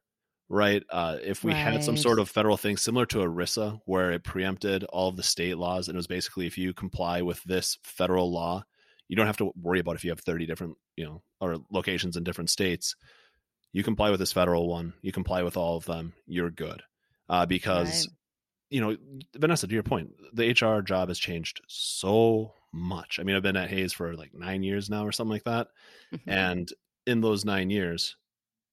right? 0.53 0.83
Uh, 0.89 1.17
if 1.23 1.43
we 1.43 1.51
right. 1.51 1.73
had 1.73 1.83
some 1.83 1.97
sort 1.97 2.19
of 2.19 2.29
federal 2.29 2.57
thing 2.57 2.77
similar 2.77 3.05
to 3.07 3.19
ERISA, 3.19 3.79
where 3.85 4.11
it 4.11 4.23
preempted 4.23 4.83
all 4.85 5.09
of 5.09 5.15
the 5.15 5.23
state 5.23 5.57
laws, 5.57 5.87
and 5.87 5.95
it 5.95 5.97
was 5.97 6.07
basically 6.07 6.45
if 6.45 6.57
you 6.57 6.73
comply 6.73 7.21
with 7.21 7.41
this 7.43 7.77
federal 7.83 8.31
law, 8.31 8.63
you 9.07 9.15
don't 9.15 9.25
have 9.25 9.37
to 9.37 9.51
worry 9.59 9.79
about 9.79 9.95
if 9.95 10.03
you 10.03 10.11
have 10.11 10.19
30 10.19 10.45
different, 10.45 10.75
you 10.95 11.05
know, 11.05 11.23
or 11.41 11.57
locations 11.71 12.17
in 12.17 12.23
different 12.23 12.49
states. 12.49 12.95
You 13.71 13.83
comply 13.83 14.11
with 14.11 14.19
this 14.19 14.31
federal 14.31 14.67
one, 14.67 14.93
you 15.01 15.11
comply 15.11 15.41
with 15.41 15.57
all 15.57 15.77
of 15.77 15.85
them, 15.85 16.13
you're 16.27 16.51
good. 16.51 16.83
Uh, 17.29 17.45
because, 17.45 18.07
right. 18.07 18.15
you 18.69 18.81
know, 18.81 18.97
Vanessa, 19.35 19.67
to 19.67 19.73
your 19.73 19.83
point, 19.83 20.11
the 20.33 20.51
HR 20.51 20.81
job 20.81 21.07
has 21.07 21.19
changed 21.19 21.61
so 21.67 22.53
much. 22.73 23.19
I 23.19 23.23
mean, 23.23 23.35
I've 23.35 23.43
been 23.43 23.55
at 23.55 23.69
hays 23.69 23.93
for 23.93 24.15
like 24.15 24.31
nine 24.33 24.63
years 24.63 24.89
now 24.89 25.05
or 25.05 25.11
something 25.11 25.31
like 25.31 25.43
that. 25.45 25.67
Mm-hmm. 26.13 26.29
And 26.29 26.73
in 27.05 27.21
those 27.21 27.45
nine 27.45 27.69
years, 27.69 28.15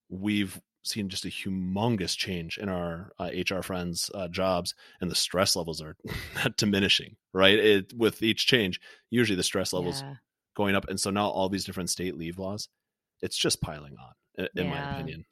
we've 0.09 0.61
seen 0.83 1.09
just 1.09 1.25
a 1.25 1.29
humongous 1.29 2.17
change 2.17 2.59
in 2.59 2.69
our 2.69 3.13
uh, 3.19 3.31
HR 3.35 3.63
friends' 3.63 4.11
uh, 4.15 4.29
jobs, 4.29 4.75
and 5.01 5.11
the 5.11 5.15
stress 5.15 5.57
levels 5.57 5.83
are 5.83 5.97
diminishing. 6.57 7.17
Right, 7.33 7.59
it, 7.59 7.93
with 7.95 8.23
each 8.23 8.47
change, 8.47 8.81
usually 9.11 9.37
the 9.37 9.43
stress 9.43 9.73
levels 9.73 10.03
yeah. 10.03 10.15
going 10.57 10.75
up, 10.75 10.89
and 10.89 10.99
so 10.99 11.11
now 11.11 11.29
all 11.29 11.49
these 11.49 11.65
different 11.65 11.91
state 11.91 12.17
leave 12.17 12.39
laws, 12.39 12.69
it's 13.23 13.37
just 13.37 13.61
piling 13.61 13.97
on, 13.99 14.49
in 14.57 14.65
yeah. 14.65 14.71
my 14.71 14.95
opinion. 14.95 15.27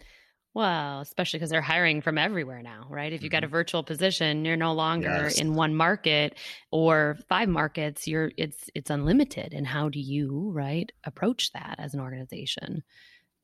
Well, 0.58 1.00
especially 1.00 1.38
because 1.38 1.50
they're 1.50 1.62
hiring 1.62 2.02
from 2.02 2.18
everywhere 2.18 2.62
now, 2.62 2.86
right? 2.90 3.12
If 3.12 3.22
you 3.22 3.28
mm-hmm. 3.28 3.32
got 3.32 3.44
a 3.44 3.46
mm-hmm. 3.46 3.52
virtual 3.52 3.82
position, 3.82 4.44
you're 4.44 4.56
no 4.56 4.72
longer 4.72 5.08
yes. 5.08 5.38
in 5.38 5.54
one 5.54 5.74
market 5.74 6.36
or 6.72 7.16
five 7.28 7.48
markets. 7.48 8.08
You're 8.08 8.32
it's 8.36 8.68
it's 8.74 8.90
unlimited. 8.90 9.54
And 9.54 9.66
how 9.66 9.88
do 9.88 10.00
you 10.00 10.50
right 10.52 10.90
approach 11.04 11.52
that 11.52 11.76
as 11.78 11.94
an 11.94 12.00
organization? 12.00 12.82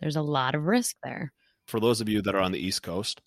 There's 0.00 0.16
a 0.16 0.22
lot 0.22 0.57
of 0.57 0.64
risk 0.64 0.96
there 1.05 1.33
for 1.66 1.81
those 1.81 2.00
of 2.00 2.09
you 2.09 2.22
that 2.22 2.35
are 2.35 2.40
on 2.40 2.53
the 2.53 2.64
East 2.64 2.83
Coast, 2.83 3.20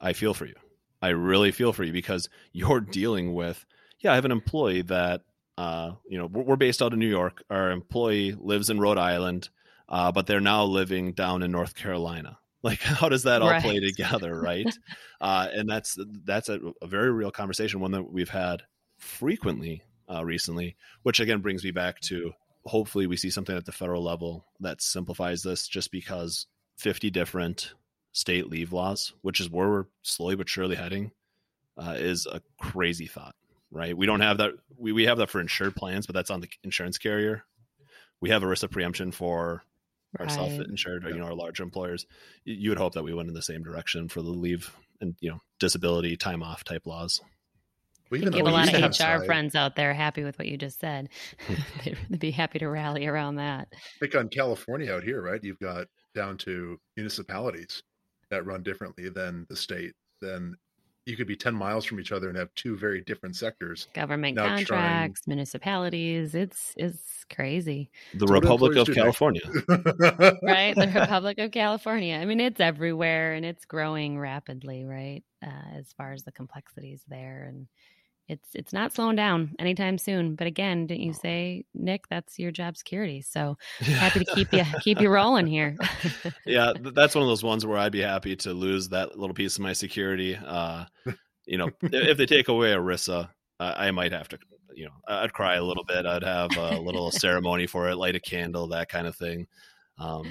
I 0.00 0.12
feel 0.12 0.34
for 0.34 0.46
you. 0.46 0.54
I 1.02 1.08
really 1.08 1.52
feel 1.52 1.72
for 1.72 1.84
you 1.84 1.92
because 1.92 2.28
you're 2.52 2.80
dealing 2.80 3.34
with, 3.34 3.64
yeah, 4.00 4.12
I 4.12 4.16
have 4.16 4.24
an 4.24 4.32
employee 4.32 4.82
that, 4.82 5.22
uh, 5.58 5.92
you 6.08 6.18
know, 6.18 6.26
we're 6.26 6.56
based 6.56 6.82
out 6.82 6.92
of 6.92 6.98
New 6.98 7.08
York. 7.08 7.42
Our 7.50 7.70
employee 7.70 8.32
lives 8.38 8.70
in 8.70 8.80
Rhode 8.80 8.98
Island, 8.98 9.48
uh, 9.88 10.12
but 10.12 10.26
they're 10.26 10.40
now 10.40 10.64
living 10.64 11.12
down 11.12 11.42
in 11.42 11.50
North 11.50 11.74
Carolina. 11.74 12.38
Like, 12.62 12.78
how 12.80 13.08
does 13.08 13.24
that 13.24 13.42
all 13.42 13.50
right. 13.50 13.62
play 13.62 13.80
together, 13.80 14.38
right? 14.40 14.72
uh, 15.20 15.48
and 15.52 15.68
that's 15.68 15.98
that's 16.24 16.48
a, 16.48 16.60
a, 16.82 16.86
very 16.86 17.10
real 17.12 17.30
conversation, 17.30 17.80
one 17.80 17.92
that 17.92 18.10
we've 18.10 18.28
had 18.28 18.62
frequently 18.98 19.82
uh, 20.12 20.24
recently. 20.24 20.76
Which 21.02 21.20
again 21.20 21.40
brings 21.40 21.64
me 21.64 21.70
back 21.70 22.00
to 22.02 22.32
hopefully 22.64 23.06
we 23.06 23.16
see 23.16 23.30
something 23.30 23.56
at 23.56 23.64
the 23.64 23.72
federal 23.72 24.02
level 24.02 24.44
that 24.60 24.82
simplifies 24.82 25.42
this, 25.42 25.68
just 25.68 25.90
because 25.90 26.46
50 26.78 27.10
different 27.10 27.74
state 28.12 28.48
leave 28.48 28.72
laws, 28.72 29.12
which 29.22 29.40
is 29.40 29.50
where 29.50 29.68
we're 29.68 29.84
slowly 30.02 30.36
but 30.36 30.48
surely 30.48 30.76
heading, 30.76 31.12
uh, 31.78 31.94
is 31.96 32.26
a 32.26 32.40
crazy 32.58 33.06
thought, 33.06 33.34
right? 33.70 33.96
We 33.96 34.06
don't 34.06 34.20
have 34.20 34.38
that. 34.38 34.52
We, 34.76 34.92
we 34.92 35.04
have 35.04 35.18
that 35.18 35.30
for 35.30 35.40
insured 35.40 35.76
plans, 35.76 36.06
but 36.06 36.14
that's 36.14 36.30
on 36.30 36.40
the 36.40 36.48
insurance 36.64 36.98
carrier. 36.98 37.44
We 38.20 38.30
have 38.30 38.42
a 38.42 38.46
risk 38.46 38.62
of 38.62 38.70
preemption 38.70 39.12
for 39.12 39.62
our 40.18 40.26
right. 40.26 40.34
self-insured, 40.34 41.04
or, 41.04 41.08
uh, 41.08 41.10
you 41.10 41.18
know, 41.18 41.26
our 41.26 41.34
larger 41.34 41.62
employers. 41.62 42.06
You 42.44 42.70
would 42.70 42.78
hope 42.78 42.94
that 42.94 43.04
we 43.04 43.14
went 43.14 43.28
in 43.28 43.34
the 43.34 43.42
same 43.42 43.62
direction 43.62 44.08
for 44.08 44.22
the 44.22 44.30
leave 44.30 44.74
and 45.00 45.14
you 45.20 45.30
know 45.30 45.40
disability 45.58 46.16
time 46.16 46.42
off 46.42 46.64
type 46.64 46.86
laws. 46.86 47.20
We 48.08 48.20
even 48.20 48.32
have 48.34 48.46
a 48.46 48.50
lot 48.50 48.72
of 48.72 48.90
HR 48.90 48.92
side. 48.92 49.26
friends 49.26 49.54
out 49.56 49.74
there 49.74 49.92
happy 49.92 50.22
with 50.22 50.38
what 50.38 50.46
you 50.46 50.56
just 50.56 50.78
said. 50.78 51.08
They'd 52.10 52.20
be 52.20 52.30
happy 52.30 52.58
to 52.60 52.68
rally 52.68 53.06
around 53.06 53.36
that. 53.36 53.68
Pick 54.00 54.14
on 54.14 54.28
California 54.28 54.92
out 54.92 55.02
here, 55.02 55.20
right? 55.20 55.42
You've 55.42 55.58
got 55.58 55.88
down 56.14 56.38
to 56.38 56.78
municipalities 56.96 57.82
that 58.30 58.46
run 58.46 58.62
differently 58.62 59.08
than 59.08 59.46
the 59.48 59.56
state. 59.56 59.92
Then 60.20 60.54
you 61.06 61.16
could 61.16 61.28
be 61.28 61.36
10 61.36 61.54
miles 61.54 61.84
from 61.84 62.00
each 62.00 62.10
other 62.10 62.28
and 62.28 62.36
have 62.36 62.52
two 62.54 62.76
very 62.76 63.00
different 63.00 63.36
sectors. 63.36 63.86
Government 63.94 64.36
contracts, 64.36 64.66
trying... 64.66 65.14
municipalities. 65.26 66.34
It's 66.34 66.74
it's 66.76 67.24
crazy. 67.32 67.90
The 68.14 68.26
Republic 68.26 68.76
of 68.76 68.92
California. 68.92 69.42
right? 70.42 70.74
The 70.74 70.92
Republic 71.00 71.38
of 71.38 71.52
California. 71.52 72.16
I 72.16 72.24
mean, 72.24 72.40
it's 72.40 72.60
everywhere 72.60 73.34
and 73.34 73.46
it's 73.46 73.64
growing 73.64 74.18
rapidly, 74.18 74.84
right? 74.84 75.22
Uh, 75.44 75.78
as 75.78 75.92
far 75.96 76.12
as 76.12 76.24
the 76.24 76.32
complexities 76.32 77.02
there. 77.08 77.46
And 77.48 77.68
it's 78.28 78.48
it's 78.54 78.72
not 78.72 78.92
slowing 78.92 79.16
down 79.16 79.54
anytime 79.58 79.98
soon. 79.98 80.34
But 80.34 80.46
again, 80.46 80.86
didn't 80.86 81.04
you 81.04 81.12
say, 81.12 81.64
Nick, 81.74 82.08
that's 82.08 82.38
your 82.38 82.50
job 82.50 82.76
security? 82.76 83.22
So 83.22 83.56
happy 83.80 84.24
to 84.24 84.34
keep 84.34 84.52
you 84.52 84.64
keep 84.80 85.00
you 85.00 85.08
rolling 85.08 85.46
here. 85.46 85.76
yeah, 86.44 86.72
that's 86.80 87.14
one 87.14 87.22
of 87.22 87.28
those 87.28 87.44
ones 87.44 87.64
where 87.64 87.78
I'd 87.78 87.92
be 87.92 88.02
happy 88.02 88.36
to 88.36 88.52
lose 88.52 88.88
that 88.88 89.18
little 89.18 89.34
piece 89.34 89.56
of 89.56 89.62
my 89.62 89.72
security. 89.72 90.36
Uh, 90.36 90.84
you 91.46 91.58
know, 91.58 91.70
if 91.82 92.18
they 92.18 92.26
take 92.26 92.48
away 92.48 92.74
uh, 92.74 93.26
I 93.58 93.90
might 93.90 94.12
have 94.12 94.28
to, 94.28 94.38
you 94.74 94.86
know, 94.86 94.92
I'd 95.08 95.32
cry 95.32 95.54
a 95.54 95.64
little 95.64 95.84
bit. 95.84 96.04
I'd 96.04 96.24
have 96.24 96.56
a 96.56 96.78
little 96.78 97.10
ceremony 97.12 97.66
for 97.66 97.88
it, 97.88 97.96
light 97.96 98.16
a 98.16 98.20
candle, 98.20 98.68
that 98.68 98.88
kind 98.88 99.06
of 99.06 99.16
thing. 99.16 99.46
Um, 99.98 100.26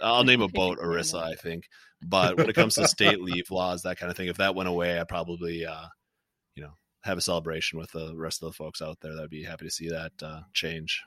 I'll 0.00 0.24
name 0.24 0.40
a 0.40 0.48
boat 0.48 0.78
ERISA, 0.82 1.22
I 1.22 1.34
think. 1.34 1.64
But 2.02 2.38
when 2.38 2.48
it 2.48 2.54
comes 2.54 2.74
to 2.76 2.88
state 2.88 3.20
leave 3.20 3.50
laws, 3.50 3.82
that 3.82 3.98
kind 3.98 4.10
of 4.10 4.16
thing, 4.16 4.28
if 4.28 4.38
that 4.38 4.54
went 4.54 4.70
away, 4.70 4.98
I'd 4.98 5.08
probably, 5.08 5.66
uh, 5.66 5.86
have 7.02 7.18
a 7.18 7.22
celebration 7.22 7.78
with 7.78 7.92
the 7.92 8.14
rest 8.16 8.42
of 8.42 8.48
the 8.48 8.52
folks 8.52 8.82
out 8.82 8.98
there. 9.00 9.14
That'd 9.14 9.30
be 9.30 9.44
happy 9.44 9.64
to 9.66 9.70
see 9.70 9.88
that 9.88 10.12
uh, 10.22 10.40
change. 10.52 11.02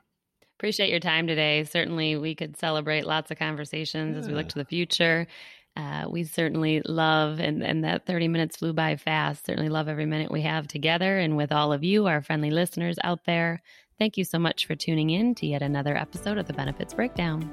Appreciate 0.58 0.90
your 0.90 1.00
time 1.00 1.28
today. 1.28 1.64
Certainly, 1.64 2.18
we 2.18 2.36
could 2.36 2.58
celebrate 2.58 3.06
lots 3.06 3.32
of 3.32 3.38
conversations 3.38 4.14
yeah. 4.14 4.20
as 4.20 4.28
we 4.28 4.34
look 4.34 4.50
to 4.50 4.60
the 4.60 4.66
future. 4.66 5.28
Uh, 5.76 6.06
we 6.08 6.24
certainly 6.24 6.82
love, 6.86 7.40
and, 7.40 7.64
and 7.64 7.84
that 7.84 8.06
30 8.06 8.28
minutes 8.28 8.58
flew 8.58 8.74
by 8.74 8.96
fast. 8.96 9.46
Certainly 9.46 9.70
love 9.70 9.88
every 9.88 10.06
minute 10.06 10.32
we 10.32 10.42
have 10.42 10.68
together 10.68 11.18
and 11.18 11.36
with 11.36 11.52
all 11.52 11.74
of 11.74 11.84
you, 11.84 12.06
our 12.06 12.22
friendly 12.22 12.52
listeners 12.52 12.98
out 13.04 13.26
there. 13.26 13.62
Thank 13.98 14.18
you 14.18 14.24
so 14.24 14.38
much 14.38 14.68
for 14.68 14.76
tuning 14.76 15.10
in 15.10 15.36
to 15.36 15.48
yet 15.48 15.62
another 15.62 15.98
episode 15.98 16.38
of 16.38 16.48
the 16.48 16.54
Benefits 16.54 16.94
Breakdown. 16.94 17.52